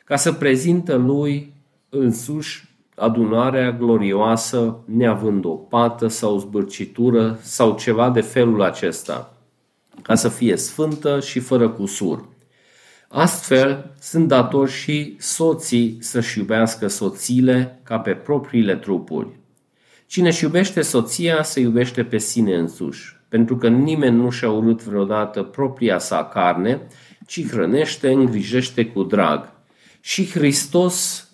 [0.05, 1.53] ca să prezintă lui
[1.89, 2.66] însuși
[2.99, 9.37] adunarea glorioasă, neavând o pată sau o zbârcitură sau ceva de felul acesta,
[10.01, 12.27] ca să fie sfântă și fără cusur.
[13.07, 19.27] Astfel, sunt datori și soții să-și iubească soțiile ca pe propriile trupuri.
[20.07, 24.83] Cine își iubește soția, se iubește pe sine însuși, pentru că nimeni nu și-a urât
[24.83, 26.81] vreodată propria sa carne,
[27.25, 29.51] ci hrănește, îngrijește cu drag.
[30.01, 31.26] Și Hristos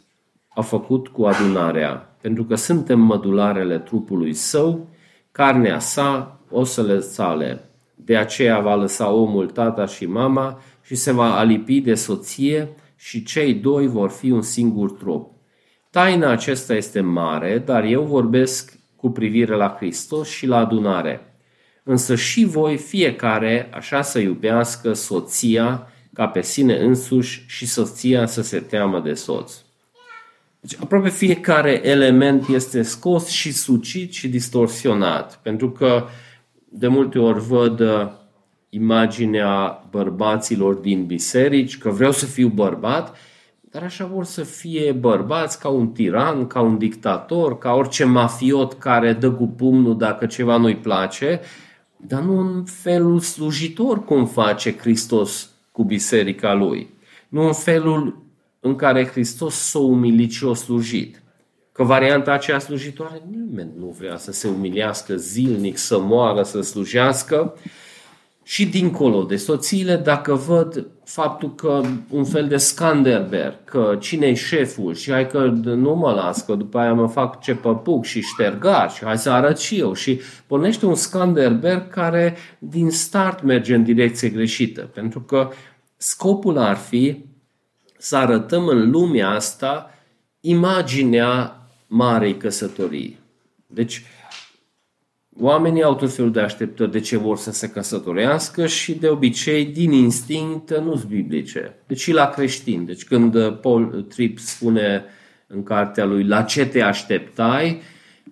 [0.56, 4.88] a făcut cu adunarea, pentru că suntem mădularele trupului său,
[5.32, 7.70] carnea sa, osele sale.
[7.96, 13.24] De aceea va lăsa omul tata și mama și se va alipi de soție și
[13.24, 15.32] cei doi vor fi un singur trup.
[15.90, 21.38] Taina acesta este mare, dar eu vorbesc cu privire la Hristos și la adunare.
[21.84, 28.42] Însă și voi, fiecare, așa să iubească soția ca pe sine însuși și soția să
[28.42, 29.63] se teamă de soț.
[30.66, 36.06] Deci aproape fiecare element este scos și sucit și distorsionat, pentru că
[36.70, 38.12] de multe ori văd uh,
[38.70, 43.18] imaginea bărbaților din biserici, că vreau să fiu bărbat,
[43.62, 48.74] dar așa vor să fie bărbați ca un tiran, ca un dictator, ca orice mafiot
[48.74, 51.42] care dă cu pumnul dacă ceva nu-i place,
[51.98, 56.90] dar nu în felul slujitor cum face Hristos cu biserica lui.
[57.30, 58.24] Nu în felul
[58.66, 61.22] în care Hristos s-a umilit și a slujit.
[61.72, 67.54] Că varianta aceea slujitoare, nimeni nu vrea să se umilească zilnic, să moară, să slujească,
[68.44, 74.34] și dincolo de soțiile, dacă văd faptul că un fel de Skanderberg, că cine e
[74.34, 78.22] șeful și hai că nu mă las, că după aia mă fac ce păpuc și
[78.22, 79.94] ștergar și hai să arăt și eu.
[79.94, 84.82] Și pornește un Skanderberg care din start merge în direcție greșită.
[84.82, 85.50] Pentru că
[85.98, 87.26] scopul ar fi
[88.04, 89.94] să arătăm în lumea asta
[90.40, 93.20] imaginea marei căsătorii.
[93.68, 94.04] Deci,
[95.40, 99.66] Oamenii au tot felul de așteptări de ce vor să se căsătorească și de obicei,
[99.66, 101.76] din instinct, nu sunt biblice.
[101.88, 102.86] Deci și la creștini.
[102.86, 105.06] Deci când Paul Tripp spune
[105.48, 107.82] în cartea lui La ce te așteptai,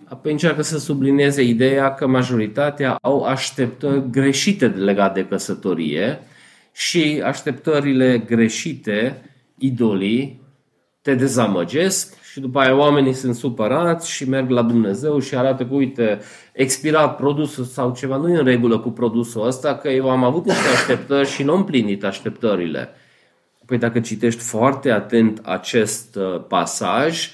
[0.06, 6.20] apoi încearcă să sublinieze ideea că majoritatea au așteptări greșite legate de căsătorie
[6.72, 9.31] și așteptările greșite,
[9.62, 10.42] idolii,
[11.02, 15.74] te dezamăgesc și după aia oamenii sunt supărați și merg la Dumnezeu și arată că,
[15.74, 16.20] uite,
[16.54, 20.46] expirat produsul sau ceva nu e în regulă cu produsul ăsta, că eu am avut
[20.46, 22.90] niște așteptări și nu am plinit așteptările.
[23.66, 27.30] Păi dacă citești foarte atent acest uh, pasaj,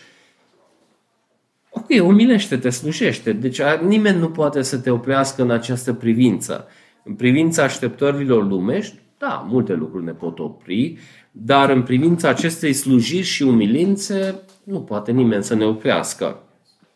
[1.69, 3.31] ok, umilește-te, slujește.
[3.31, 6.67] Deci nimeni nu poate să te oprească în această privință.
[7.03, 10.97] În privința așteptărilor lumești, da, multe lucruri ne pot opri,
[11.31, 16.41] dar în privința acestei slujiri și umilințe, nu poate nimeni să ne oprească.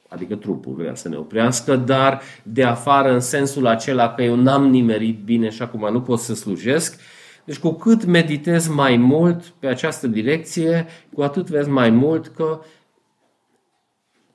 [0.07, 4.67] Adică trupul vrea să ne oprească, dar de afară în sensul acela că eu n-am
[4.67, 6.99] nimerit bine și acum nu pot să slujesc.
[7.45, 12.61] Deci cu cât meditez mai mult pe această direcție, cu atât vezi mai mult că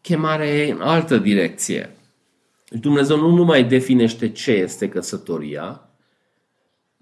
[0.01, 1.91] chemarea e în altă direcție.
[2.69, 5.86] Dumnezeu nu numai definește ce este căsătoria,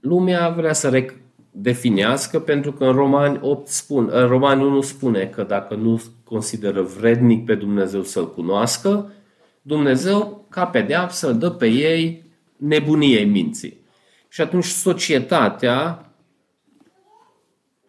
[0.05, 5.26] lumea vrea să rec- definească, pentru că în Romani, 8 spun, în Romani 1 spune
[5.26, 9.12] că dacă nu consideră vrednic pe Dumnezeu să-L cunoască,
[9.62, 12.24] Dumnezeu, ca pedeapsă, dă pe ei
[12.57, 13.80] nebuniei minții.
[14.28, 16.09] Și atunci societatea,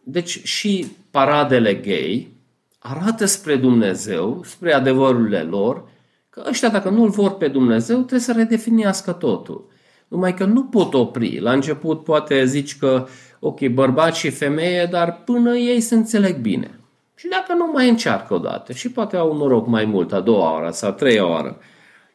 [0.03, 2.33] deci și paradele gay,
[2.79, 5.89] arată spre Dumnezeu, spre adevărurile lor,
[6.29, 9.73] că ăștia dacă nu-L vor pe Dumnezeu, trebuie să redefinească totul.
[10.07, 11.39] Numai că nu pot opri.
[11.39, 13.07] La început poate zici că,
[13.39, 16.79] ok, bărbat și femeie, dar până ei se înțeleg bine.
[17.15, 20.53] Și dacă nu mai încearcă o dată și poate au noroc mai mult, a doua
[20.53, 21.57] oară sau a treia oară.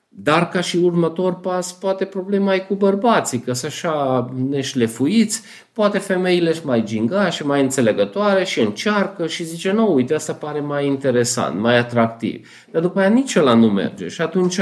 [0.08, 5.98] Dar ca și următor pas, poate problema e cu bărbații, că sunt așa neșlefuiți, poate
[5.98, 10.86] femeile și mai gingașe, mai înțelegătoare și încearcă și zice, nu, uite, asta pare mai
[10.86, 12.48] interesant, mai atractiv.
[12.70, 14.58] Dar după aia nici ăla nu merge și atunci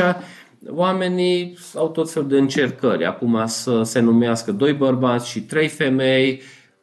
[0.66, 3.04] oamenii au tot felul de încercări.
[3.04, 6.42] Acum să se numească doi bărbați și trei femei,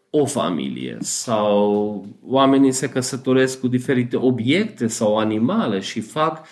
[0.09, 6.45] o familie sau oamenii se căsătoresc cu diferite obiecte sau animale și fac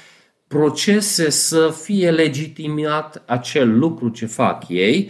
[0.48, 5.10] procese să fie legitimat acel lucru ce fac ei.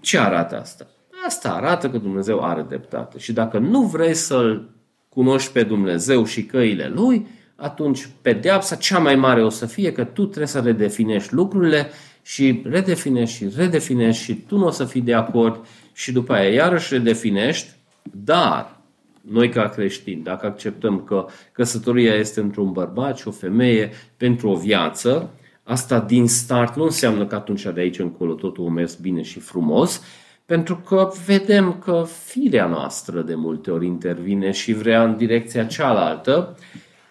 [0.00, 0.86] Ce arată asta?
[1.26, 3.18] Asta arată că Dumnezeu are dreptate.
[3.18, 4.70] Și dacă nu vrei să-L
[5.08, 7.26] cunoști pe Dumnezeu și căile Lui,
[7.56, 11.90] atunci pedeapsa cea mai mare o să fie că tu trebuie să redefinești lucrurile
[12.22, 16.50] și redefinești și redefinești și tu nu o să fii de acord și după aia
[16.50, 17.70] iarăși redefinești,
[18.02, 18.76] dar
[19.20, 24.48] noi ca creștini, dacă acceptăm că căsătoria este între un bărbat și o femeie pentru
[24.48, 25.30] o viață,
[25.62, 29.40] asta din start nu înseamnă că atunci de aici încolo totul a mers bine și
[29.40, 30.02] frumos,
[30.46, 36.56] pentru că vedem că firea noastră de multe ori intervine și vrea în direcția cealaltă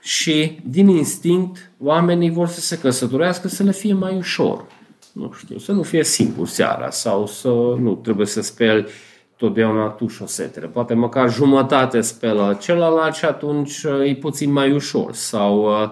[0.03, 4.65] și din instinct oamenii vor să se căsătorească să le fie mai ușor.
[5.11, 7.47] Nu știu, să nu fie singur seara sau să
[7.79, 8.85] nu trebuie să speli
[9.35, 10.67] totdeauna tu șosetele.
[10.67, 15.13] Poate măcar jumătate spelă celălalt și atunci uh, e puțin mai ușor.
[15.13, 15.89] Sau uh,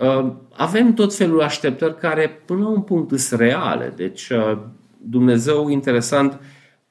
[0.00, 3.92] uh, avem tot felul de așteptări care până la un punct sunt reale.
[3.96, 4.58] Deci uh,
[4.96, 6.40] Dumnezeu, interesant,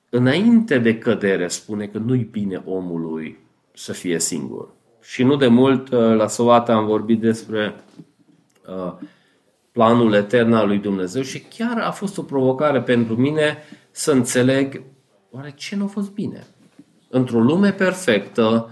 [0.09, 3.37] înainte de cădere spune că nu-i bine omului
[3.73, 4.69] să fie singur.
[5.11, 7.83] Și nu de mult uh, la Sovata am vorbit despre
[8.67, 8.93] uh,
[9.71, 13.57] planul etern al lui Dumnezeu și chiar a fost o provocare pentru mine
[13.91, 14.81] să înțeleg
[15.31, 16.47] oare ce nu a fost bine.
[17.09, 18.69] Într-o lume perfectă,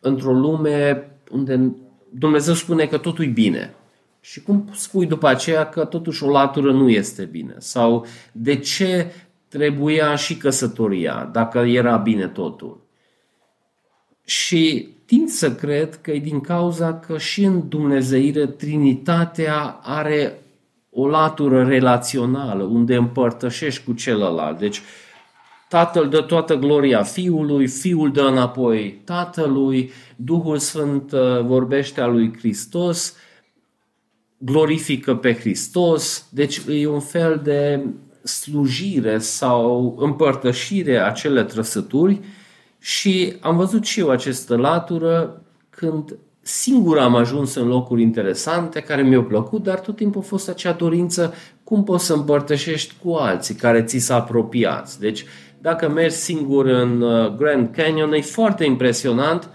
[0.00, 1.76] într-o lume unde
[2.10, 3.74] Dumnezeu spune că totul e bine.
[4.20, 7.54] Și cum spui după aceea că totuși o latură nu este bine?
[7.58, 9.12] Sau de ce
[9.48, 12.80] trebuia și căsătoria, dacă era bine totul?
[14.24, 20.38] Și tind să cred că e din cauza că și în Dumnezeire Trinitatea are
[20.90, 24.58] o latură relațională, unde împărtășești cu celălalt.
[24.58, 24.82] Deci
[25.68, 32.36] Tatăl dă toată gloria Fiului, Fiul dă înapoi Tatălui, Duhul Sfânt uh, vorbește a lui
[32.38, 33.16] Hristos,
[34.38, 37.84] glorifică pe Hristos, deci e un fel de
[38.22, 42.20] slujire sau împărtășire a cele trăsături
[42.84, 49.02] și am văzut și eu această latură când singur am ajuns în locuri interesante care
[49.02, 53.54] mi-au plăcut, dar tot timpul a fost acea dorință cum poți să împărtășești cu alții
[53.54, 55.00] care ți s-a apropiați.
[55.00, 55.24] Deci
[55.60, 59.48] dacă mergi singur în uh, Grand Canyon, e foarte impresionant,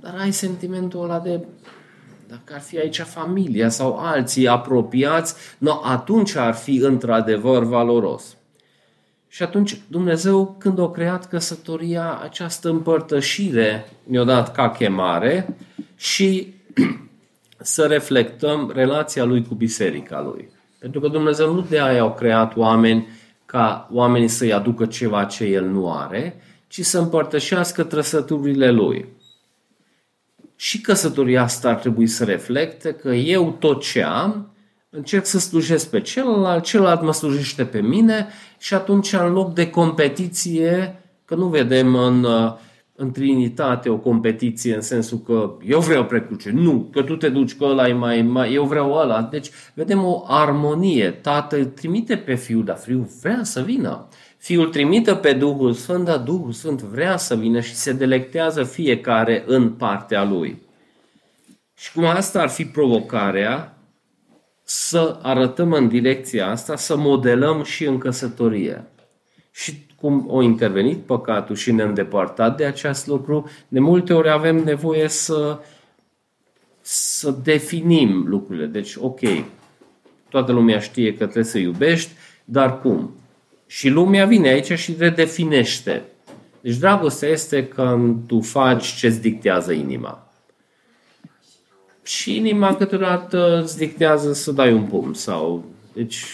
[0.00, 1.44] dar ai sentimentul ăla de
[2.28, 8.36] dacă ar fi aici familia sau alții apropiați, no, atunci ar fi într-adevăr valoros.
[9.32, 15.56] Și atunci Dumnezeu, când a creat căsătoria, această împărtășire ne-a dat ca chemare
[15.96, 16.54] și
[17.74, 20.48] să reflectăm relația lui cu biserica lui.
[20.78, 23.08] Pentru că Dumnezeu nu de aia au creat oameni
[23.46, 29.08] ca oamenii să-i aducă ceva ce el nu are, ci să împărtășească trăsăturile lui.
[30.56, 34.51] Și căsătoria asta ar trebui să reflecte că eu tot ce am,
[34.94, 38.26] încerc să slujesc pe celălalt, celălalt mă slujește pe mine
[38.58, 42.52] și atunci în loc de competiție, că nu vedem în uh,
[42.96, 47.56] în Trinitate o competiție în sensul că eu vreau precruce, nu, că tu te duci,
[47.56, 49.22] că ăla e mai, mai eu vreau ăla.
[49.22, 51.10] Deci vedem o armonie.
[51.10, 54.08] Tatăl trimite pe Fiul, dar Fiul vrea să vină.
[54.36, 59.44] Fiul trimite pe Duhul Sfânt, dar Duhul Sfânt vrea să vină și se delectează fiecare
[59.46, 60.62] în partea lui.
[61.74, 63.76] Și cum asta ar fi provocarea,
[64.74, 68.84] să arătăm în direcția asta, să modelăm și în căsătorie.
[69.50, 74.56] Și cum a intervenit păcatul și ne-a îndepărtat de acest lucru, de multe ori avem
[74.56, 75.58] nevoie să,
[76.80, 78.66] să definim lucrurile.
[78.66, 79.20] Deci, ok,
[80.28, 82.10] toată lumea știe că trebuie să iubești,
[82.44, 83.10] dar cum?
[83.66, 86.02] Și lumea vine aici și redefinește.
[86.60, 90.31] Deci dragostea este când tu faci ce-ți dictează inima.
[92.02, 96.24] Și inima câteodată îți dictează să dai un pumn sau deci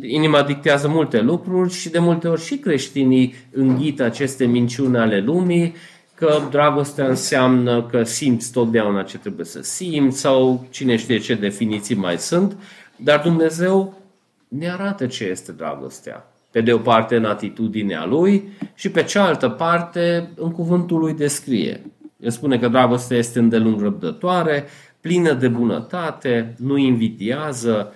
[0.00, 5.74] inima dictează multe lucruri și de multe ori și creștinii înghită aceste minciuni ale lumii,
[6.14, 11.94] că dragostea înseamnă că simți totdeauna ce trebuie să simți sau cine știe ce definiții
[11.94, 12.56] mai sunt,
[12.96, 14.00] dar Dumnezeu
[14.48, 16.32] ne arată ce este dragostea.
[16.50, 21.82] Pe de o parte în atitudinea Lui și pe cealaltă parte în cuvântul Lui descrie.
[22.20, 24.64] El spune că dragostea este îndelung răbdătoare,
[25.06, 27.92] plină de bunătate, nu invidiază,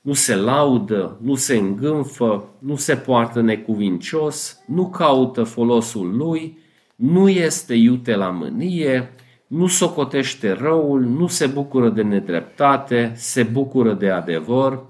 [0.00, 6.58] nu se laudă, nu se îngânfă, nu se poartă necuvincios, nu caută folosul lui,
[6.94, 9.12] nu este iute la mânie,
[9.46, 14.82] nu socotește răul, nu se bucură de nedreptate, se bucură de adevăr,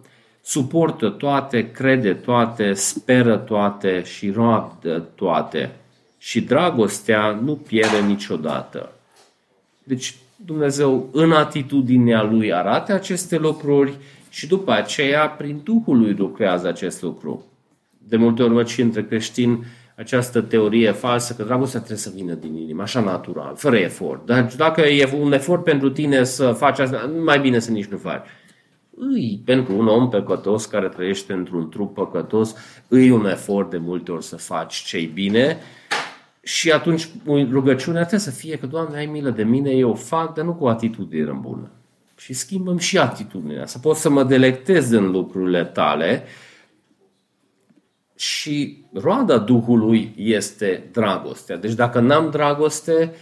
[0.42, 5.76] suportă toate, crede toate, speră toate și roagă toate.
[6.18, 8.92] Și dragostea nu pierde niciodată.
[9.84, 10.14] Deci
[10.44, 13.96] Dumnezeu în atitudinea Lui arată aceste lucruri
[14.28, 17.44] și după aceea prin Duhul Lui lucrează acest lucru.
[18.08, 19.64] De multe ori văd și între creștini
[19.96, 24.26] această teorie falsă că dragostea trebuie să vină din inimă, așa natural, fără efort.
[24.26, 27.96] Dar dacă e un efort pentru tine să faci asta, mai bine să nici nu
[27.96, 28.26] faci.
[28.96, 32.54] Îi, pentru un om păcătos care trăiește într-un trup păcătos,
[32.88, 35.58] îi un efort de multe ori să faci ce bine
[36.44, 40.44] și atunci rugăciunea trebuie să fie că, Doamne, ai milă de mine, eu fac, dar
[40.44, 41.70] nu cu atitudine bună.
[42.16, 46.24] Și schimbăm și atitudinea, să pot să mă delectez în lucrurile tale
[48.16, 51.56] și roada Duhului este dragostea.
[51.56, 53.14] Deci dacă n-am dragoste,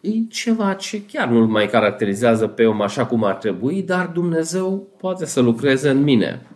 [0.00, 4.86] e ceva ce chiar nu mai caracterizează pe om așa cum ar trebui, dar Dumnezeu
[4.98, 6.46] poate să lucreze în mine.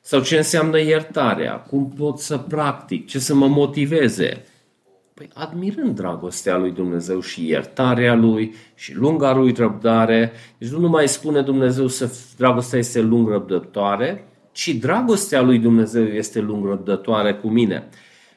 [0.00, 4.44] Sau ce înseamnă iertarea, cum pot să practic, ce să mă motiveze.
[5.14, 10.32] Păi admirând dragostea lui Dumnezeu și iertarea lui și lunga lui răbdare.
[10.58, 16.40] Deci nu numai spune Dumnezeu să dragostea este lung răbdătoare, ci dragostea lui Dumnezeu este
[16.40, 17.88] lung răbdătoare cu mine.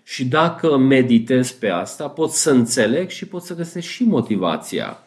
[0.04, 5.04] Și dacă meditez pe asta, pot să înțeleg și pot să găsesc și motivația.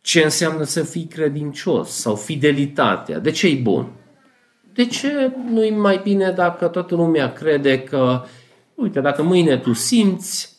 [0.00, 3.18] Ce înseamnă să fii credincios sau fidelitatea?
[3.18, 3.92] De ce e bun?
[4.74, 8.24] De ce nu e mai bine dacă toată lumea crede că,
[8.74, 10.51] uite, dacă mâine tu simți,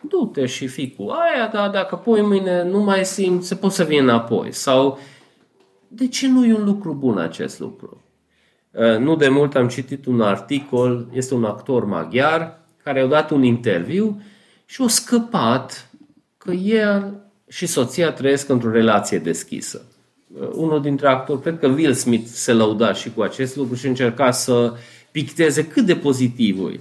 [0.00, 3.98] du-te și fii cu aia, dar dacă poi mâine nu mai simți, poți să vii
[3.98, 4.52] înapoi.
[4.52, 4.98] Sau
[5.88, 8.02] de ce nu e un lucru bun acest lucru?
[8.70, 13.30] Uh, nu de mult am citit un articol, este un actor maghiar care a dat
[13.30, 14.22] un interviu
[14.64, 15.90] și a scăpat
[16.38, 19.82] că el și soția trăiesc într-o relație deschisă.
[20.40, 23.86] Uh, unul dintre actori, cred că Will Smith se lăuda și cu acest lucru și
[23.86, 24.74] încerca să
[25.10, 26.80] picteze cât de pozitiv e.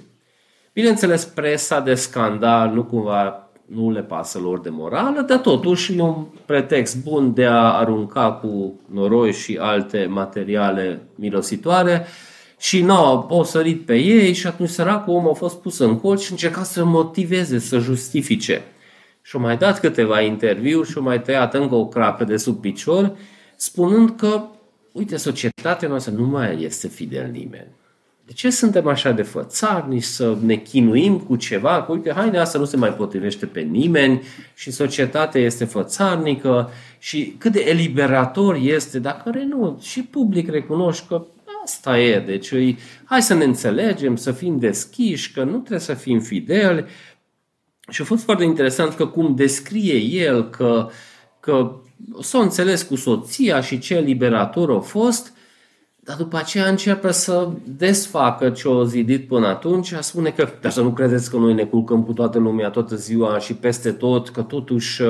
[0.78, 6.02] Bineînțeles, presa de scandal nu cumva nu le pasă lor de morală, dar totuși e
[6.02, 12.06] un pretext bun de a arunca cu noroi și alte materiale mirositoare
[12.60, 12.94] și nu,
[13.30, 16.64] au sărit pe ei și atunci săracul om a fost pus în colț și încerca
[16.64, 18.62] să motiveze, să justifice.
[19.22, 22.62] Și au mai dat câteva interviuri și au mai tăiat încă o crapă de sub
[22.62, 23.18] picior,
[23.56, 24.44] spunând că,
[24.92, 27.68] uite, societatea noastră nu mai este fidel nimeni.
[28.28, 31.84] De ce suntem așa de fățarni să ne chinuim cu ceva?
[31.84, 34.22] Că, uite, haine asta nu se mai potrivește pe nimeni
[34.56, 36.70] și societatea este fățarnică
[37.00, 41.26] și cât de eliberator este dacă renunț și public recunoști că
[41.64, 42.20] asta e.
[42.20, 46.86] Deci, îi, hai să ne înțelegem, să fim deschiși, că nu trebuie să fim fideli.
[47.90, 50.90] Și a fost foarte interesant că cum descrie el că,
[51.40, 51.76] că
[52.22, 55.32] s-a înțeles cu soția și ce liberator a fost–
[56.08, 60.72] dar după aceea începe să desfacă ce o zidit până atunci, a spune că, dar
[60.72, 64.30] să nu credeți că noi ne culcăm cu toată lumea toată ziua și peste tot,
[64.30, 65.10] că totuși uh,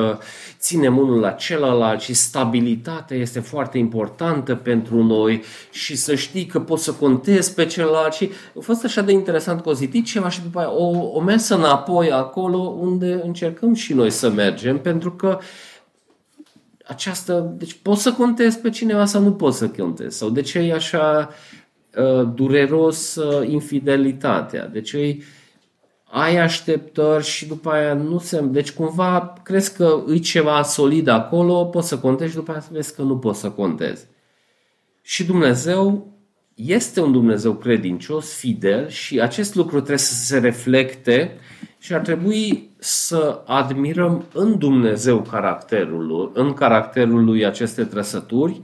[0.60, 6.60] ținem unul la celălalt și stabilitatea este foarte importantă pentru noi și să știi că
[6.60, 10.30] poți să contezi pe celălalt și a fost așa de interesant că o zidit ceva
[10.30, 15.12] și după aia o, o mers înapoi acolo unde încercăm și noi să mergem pentru
[15.12, 15.39] că
[16.88, 20.18] această, deci poți să contezi pe cineva sau nu poți să contezi?
[20.18, 21.30] Sau de ce e așa
[21.98, 24.68] uh, dureros uh, infidelitatea?
[24.68, 25.18] De ce e,
[26.04, 28.42] ai așteptări și după aia nu se...
[28.42, 32.96] Deci cumva crezi că e ceva solid acolo, poți să contezi și după aia vezi
[32.96, 34.06] că nu poți să contezi.
[35.02, 36.14] Și Dumnezeu
[36.56, 41.38] este un Dumnezeu credincios, fidel și acest lucru trebuie să se reflecte
[41.80, 48.61] și ar trebui să admirăm în Dumnezeu caracterul lui, în caracterul lui aceste trăsături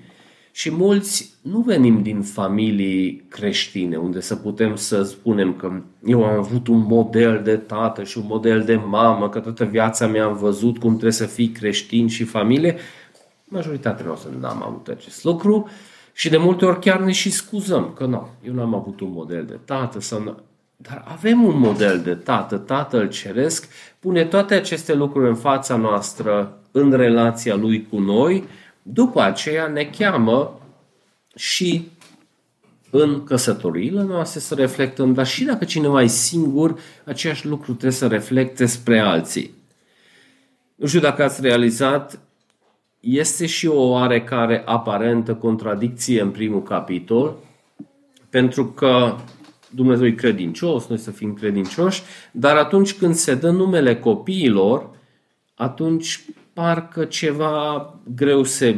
[0.51, 6.37] și mulți nu venim din familii creștine unde să putem să spunem că eu am
[6.37, 10.37] avut un model de tată și un model de mamă, că toată viața mea am
[10.37, 12.75] văzut cum trebuie să fii creștin și familie.
[13.43, 15.69] Majoritatea noastră n-am avut acest lucru
[16.13, 19.45] și de multe ori chiar ne și scuzăm că nu, eu n-am avut un model
[19.45, 20.43] de tată sau
[20.75, 23.67] dar avem un model de tată, Tatăl Ceresc,
[23.99, 28.43] pune toate aceste lucruri în fața noastră în relația Lui cu noi,
[28.81, 30.59] după aceea ne cheamă
[31.35, 31.91] și
[32.89, 38.07] în căsătoriile noastre să reflectăm, dar și dacă cineva e singur, același lucru trebuie să
[38.07, 39.53] reflecte spre alții.
[40.75, 42.19] Nu știu dacă ați realizat,
[42.99, 47.35] este și o oarecare aparentă contradicție în primul capitol,
[48.29, 49.15] pentru că
[49.75, 52.01] Dumnezeu e credincios, noi să fim credincioși,
[52.31, 54.89] dar atunci când se dă numele copiilor,
[55.55, 58.75] atunci parcă ceva greu se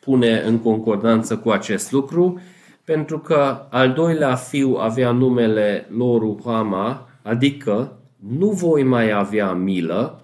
[0.00, 2.40] pune în concordanță cu acest lucru,
[2.84, 10.22] pentru că al doilea fiu avea numele lor Ruhama, adică nu voi mai avea milă,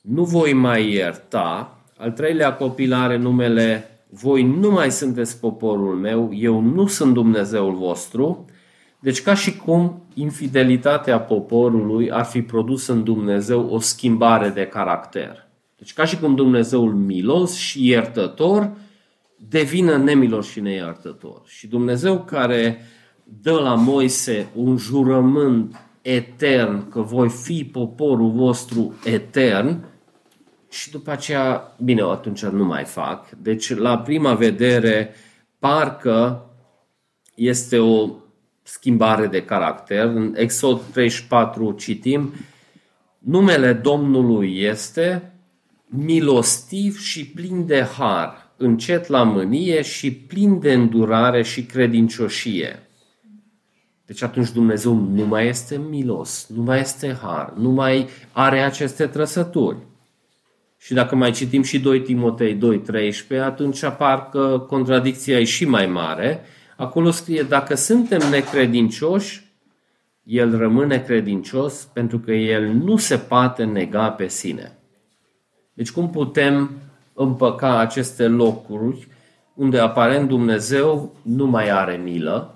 [0.00, 1.78] nu voi mai ierta.
[1.96, 7.74] Al treilea copil are numele voi nu mai sunteți poporul meu, eu nu sunt Dumnezeul
[7.74, 8.44] vostru.
[9.00, 15.46] Deci ca și cum infidelitatea poporului ar fi produs în Dumnezeu o schimbare de caracter.
[15.78, 18.70] Deci ca și cum Dumnezeul milos și iertător
[19.48, 21.42] devină nemilos și neiertător.
[21.44, 22.80] Și Dumnezeu care
[23.42, 29.84] dă la Moise un jurământ etern, că voi fi poporul vostru etern,
[30.70, 33.30] și după aceea, bine, atunci nu mai fac.
[33.30, 35.14] Deci, la prima vedere,
[35.58, 36.44] parcă
[37.34, 38.08] este o
[38.72, 40.04] schimbare de caracter.
[40.04, 42.32] În Exod 34 citim,
[43.18, 45.32] numele Domnului este
[45.86, 52.88] milostiv și plin de har, încet la mânie și plin de îndurare și credincioșie.
[54.06, 59.06] Deci atunci Dumnezeu nu mai este milos, nu mai este har, nu mai are aceste
[59.06, 59.76] trăsături.
[60.78, 62.58] Și dacă mai citim și 2 Timotei
[63.34, 66.44] 2.13, atunci apar că contradicția e și mai mare.
[66.80, 69.44] Acolo scrie, dacă suntem necredincioși,
[70.22, 74.78] el rămâne credincios pentru că el nu se poate nega pe sine.
[75.72, 76.70] Deci cum putem
[77.14, 79.08] împăca aceste locuri
[79.54, 82.54] unde aparent Dumnezeu nu mai are milă,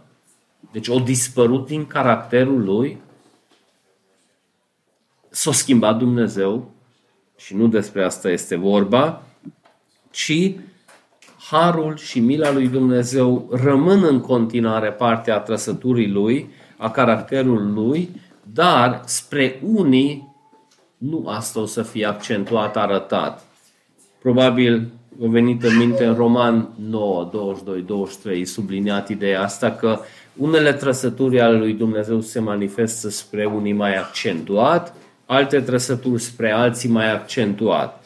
[0.73, 2.99] deci o dispărut din caracterul lui,
[5.31, 6.71] s-a schimbat Dumnezeu
[7.37, 9.23] și nu despre asta este vorba,
[10.11, 10.55] ci
[11.51, 18.09] harul și mila lui Dumnezeu rămân în continuare parte a trăsăturii lui, a caracterului lui,
[18.53, 20.35] dar spre unii
[20.99, 23.45] nu asta o să fie accentuat, arătat.
[24.23, 24.91] Probabil
[25.23, 29.99] a venit în minte în Roman 9, 22, 23, subliniat ideea asta că
[30.37, 34.95] unele trăsături ale lui Dumnezeu se manifestă spre unii mai accentuat,
[35.27, 38.04] alte trăsături spre alții mai accentuat.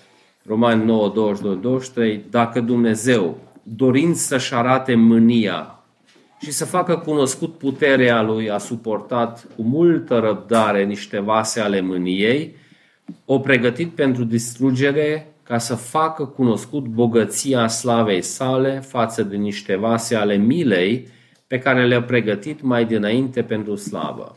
[0.48, 5.82] Roman 9, 22, 23, dacă Dumnezeu, dorind să-și arate mânia
[6.40, 12.54] și să facă cunoscut puterea lui, a suportat cu multă răbdare niște vase ale mâniei,
[13.24, 20.14] o pregătit pentru distrugere ca să facă cunoscut bogăția slavei sale față de niște vase
[20.14, 21.08] ale milei
[21.46, 24.36] pe care le-a pregătit mai dinainte pentru slavă.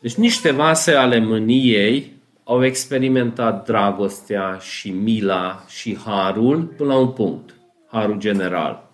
[0.00, 2.12] Deci niște vase ale mâniei
[2.52, 7.54] au experimentat dragostea și mila și harul până la un punct,
[7.90, 8.90] harul general.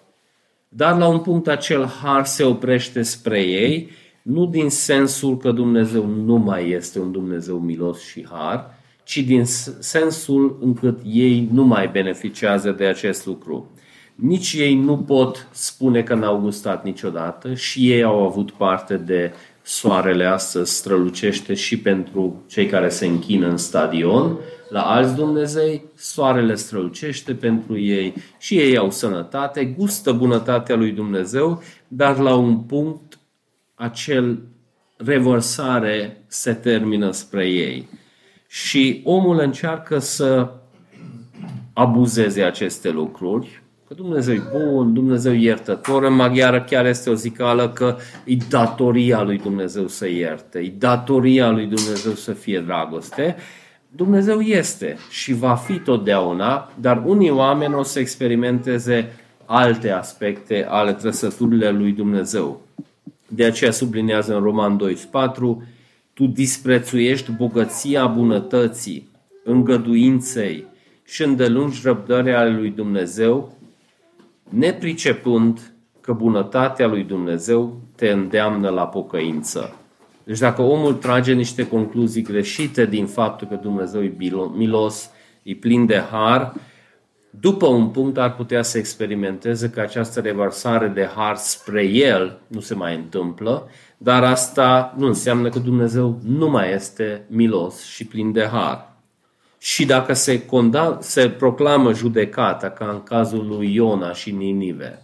[0.69, 3.91] Dar la un punct acel har se oprește spre ei,
[4.23, 9.45] nu din sensul că Dumnezeu nu mai este un Dumnezeu milos și har, ci din
[9.79, 13.71] sensul încât ei nu mai beneficiază de acest lucru.
[14.15, 19.33] Nici ei nu pot spune că n-au gustat niciodată și ei au avut parte de
[19.69, 24.39] soarele astăzi strălucește și pentru cei care se închină în stadion,
[24.69, 31.63] la alți Dumnezei, soarele strălucește pentru ei și ei au sănătate, gustă bunătatea lui Dumnezeu,
[31.89, 33.19] dar la un punct
[33.75, 34.39] acel
[34.97, 37.89] revărsare se termină spre ei.
[38.47, 40.51] Și omul încearcă să
[41.73, 46.03] abuzeze aceste lucruri, Că Dumnezeu e bun, Dumnezeu e iertător.
[46.03, 51.51] În maghiară chiar este o zicală că e datoria lui Dumnezeu să ierte, e datoria
[51.51, 53.37] lui Dumnezeu să fie dragoste.
[53.89, 59.13] Dumnezeu este și va fi totdeauna, dar unii oameni o să experimenteze
[59.45, 62.61] alte aspecte ale trăsăturile lui Dumnezeu.
[63.29, 65.63] De aceea sublinează în Roman 24,
[66.13, 69.09] tu disprețuiești bogăția bunătății,
[69.45, 70.67] îngăduinței
[71.05, 73.57] și îndelungi răbdarea lui Dumnezeu,
[74.49, 79.77] nepricepând că bunătatea lui Dumnezeu te îndeamnă la pocăință.
[80.25, 84.15] Deci dacă omul trage niște concluzii greșite din faptul că Dumnezeu e
[84.55, 85.11] milos,
[85.43, 86.55] e plin de har,
[87.31, 92.61] după un punct ar putea să experimenteze că această revarsare de har spre el nu
[92.61, 98.33] se mai întâmplă, dar asta nu înseamnă că Dumnezeu nu mai este milos și plin
[98.33, 98.97] de har.
[99.59, 105.03] Și dacă se, condam, se proclamă judecata, ca în cazul lui Iona și Ninive,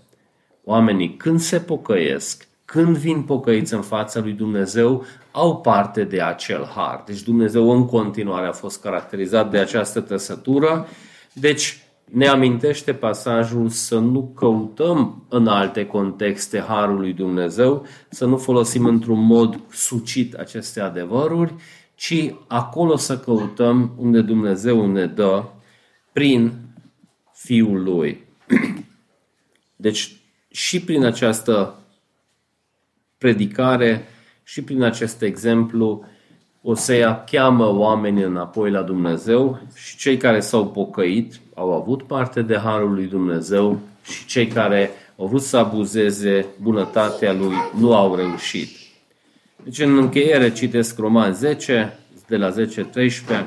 [0.65, 6.65] oamenii când se pocăiesc, când vin pocăiți în fața lui Dumnezeu, au parte de acel
[6.75, 7.03] har.
[7.07, 10.87] Deci Dumnezeu în continuare a fost caracterizat de această trăsătură.
[11.33, 18.37] Deci ne amintește pasajul să nu căutăm în alte contexte Harul lui Dumnezeu, să nu
[18.37, 21.55] folosim într-un mod sucit aceste adevăruri,
[21.95, 25.45] ci acolo să căutăm unde Dumnezeu ne dă
[26.13, 26.53] prin
[27.33, 28.25] Fiul Lui.
[29.77, 30.17] Deci
[30.49, 31.79] și prin această
[33.19, 34.09] predicare
[34.43, 36.05] și prin acest exemplu
[36.63, 42.57] Osea cheamă oamenii înapoi la Dumnezeu și cei care s-au pocăit au avut parte de
[42.57, 48.84] Harul lui Dumnezeu și cei care au vrut să abuzeze bunătatea lui nu au reușit.
[49.65, 53.47] Deci în încheiere citesc Roman 10, de la 10-13,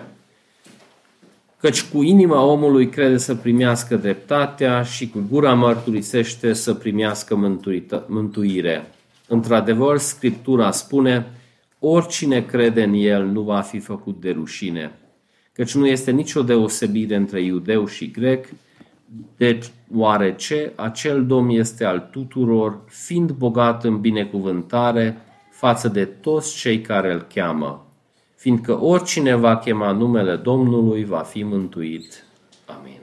[1.60, 7.56] căci cu inima omului crede să primească dreptatea și cu gura mărturisește să primească
[8.08, 8.92] mântuire.
[9.28, 11.26] Într-adevăr, Scriptura spune,
[11.80, 14.92] oricine crede în El nu va fi făcut de rușine,
[15.54, 18.46] căci nu este nicio deosebire între iudeu și grec,
[19.38, 19.66] deci
[19.96, 25.22] oarece acel Domn este al tuturor, fiind bogat în binecuvântare
[25.58, 27.86] față de toți cei care îl cheamă,
[28.36, 32.24] fiindcă oricine va chema numele Domnului va fi mântuit.
[32.66, 33.00] Amin.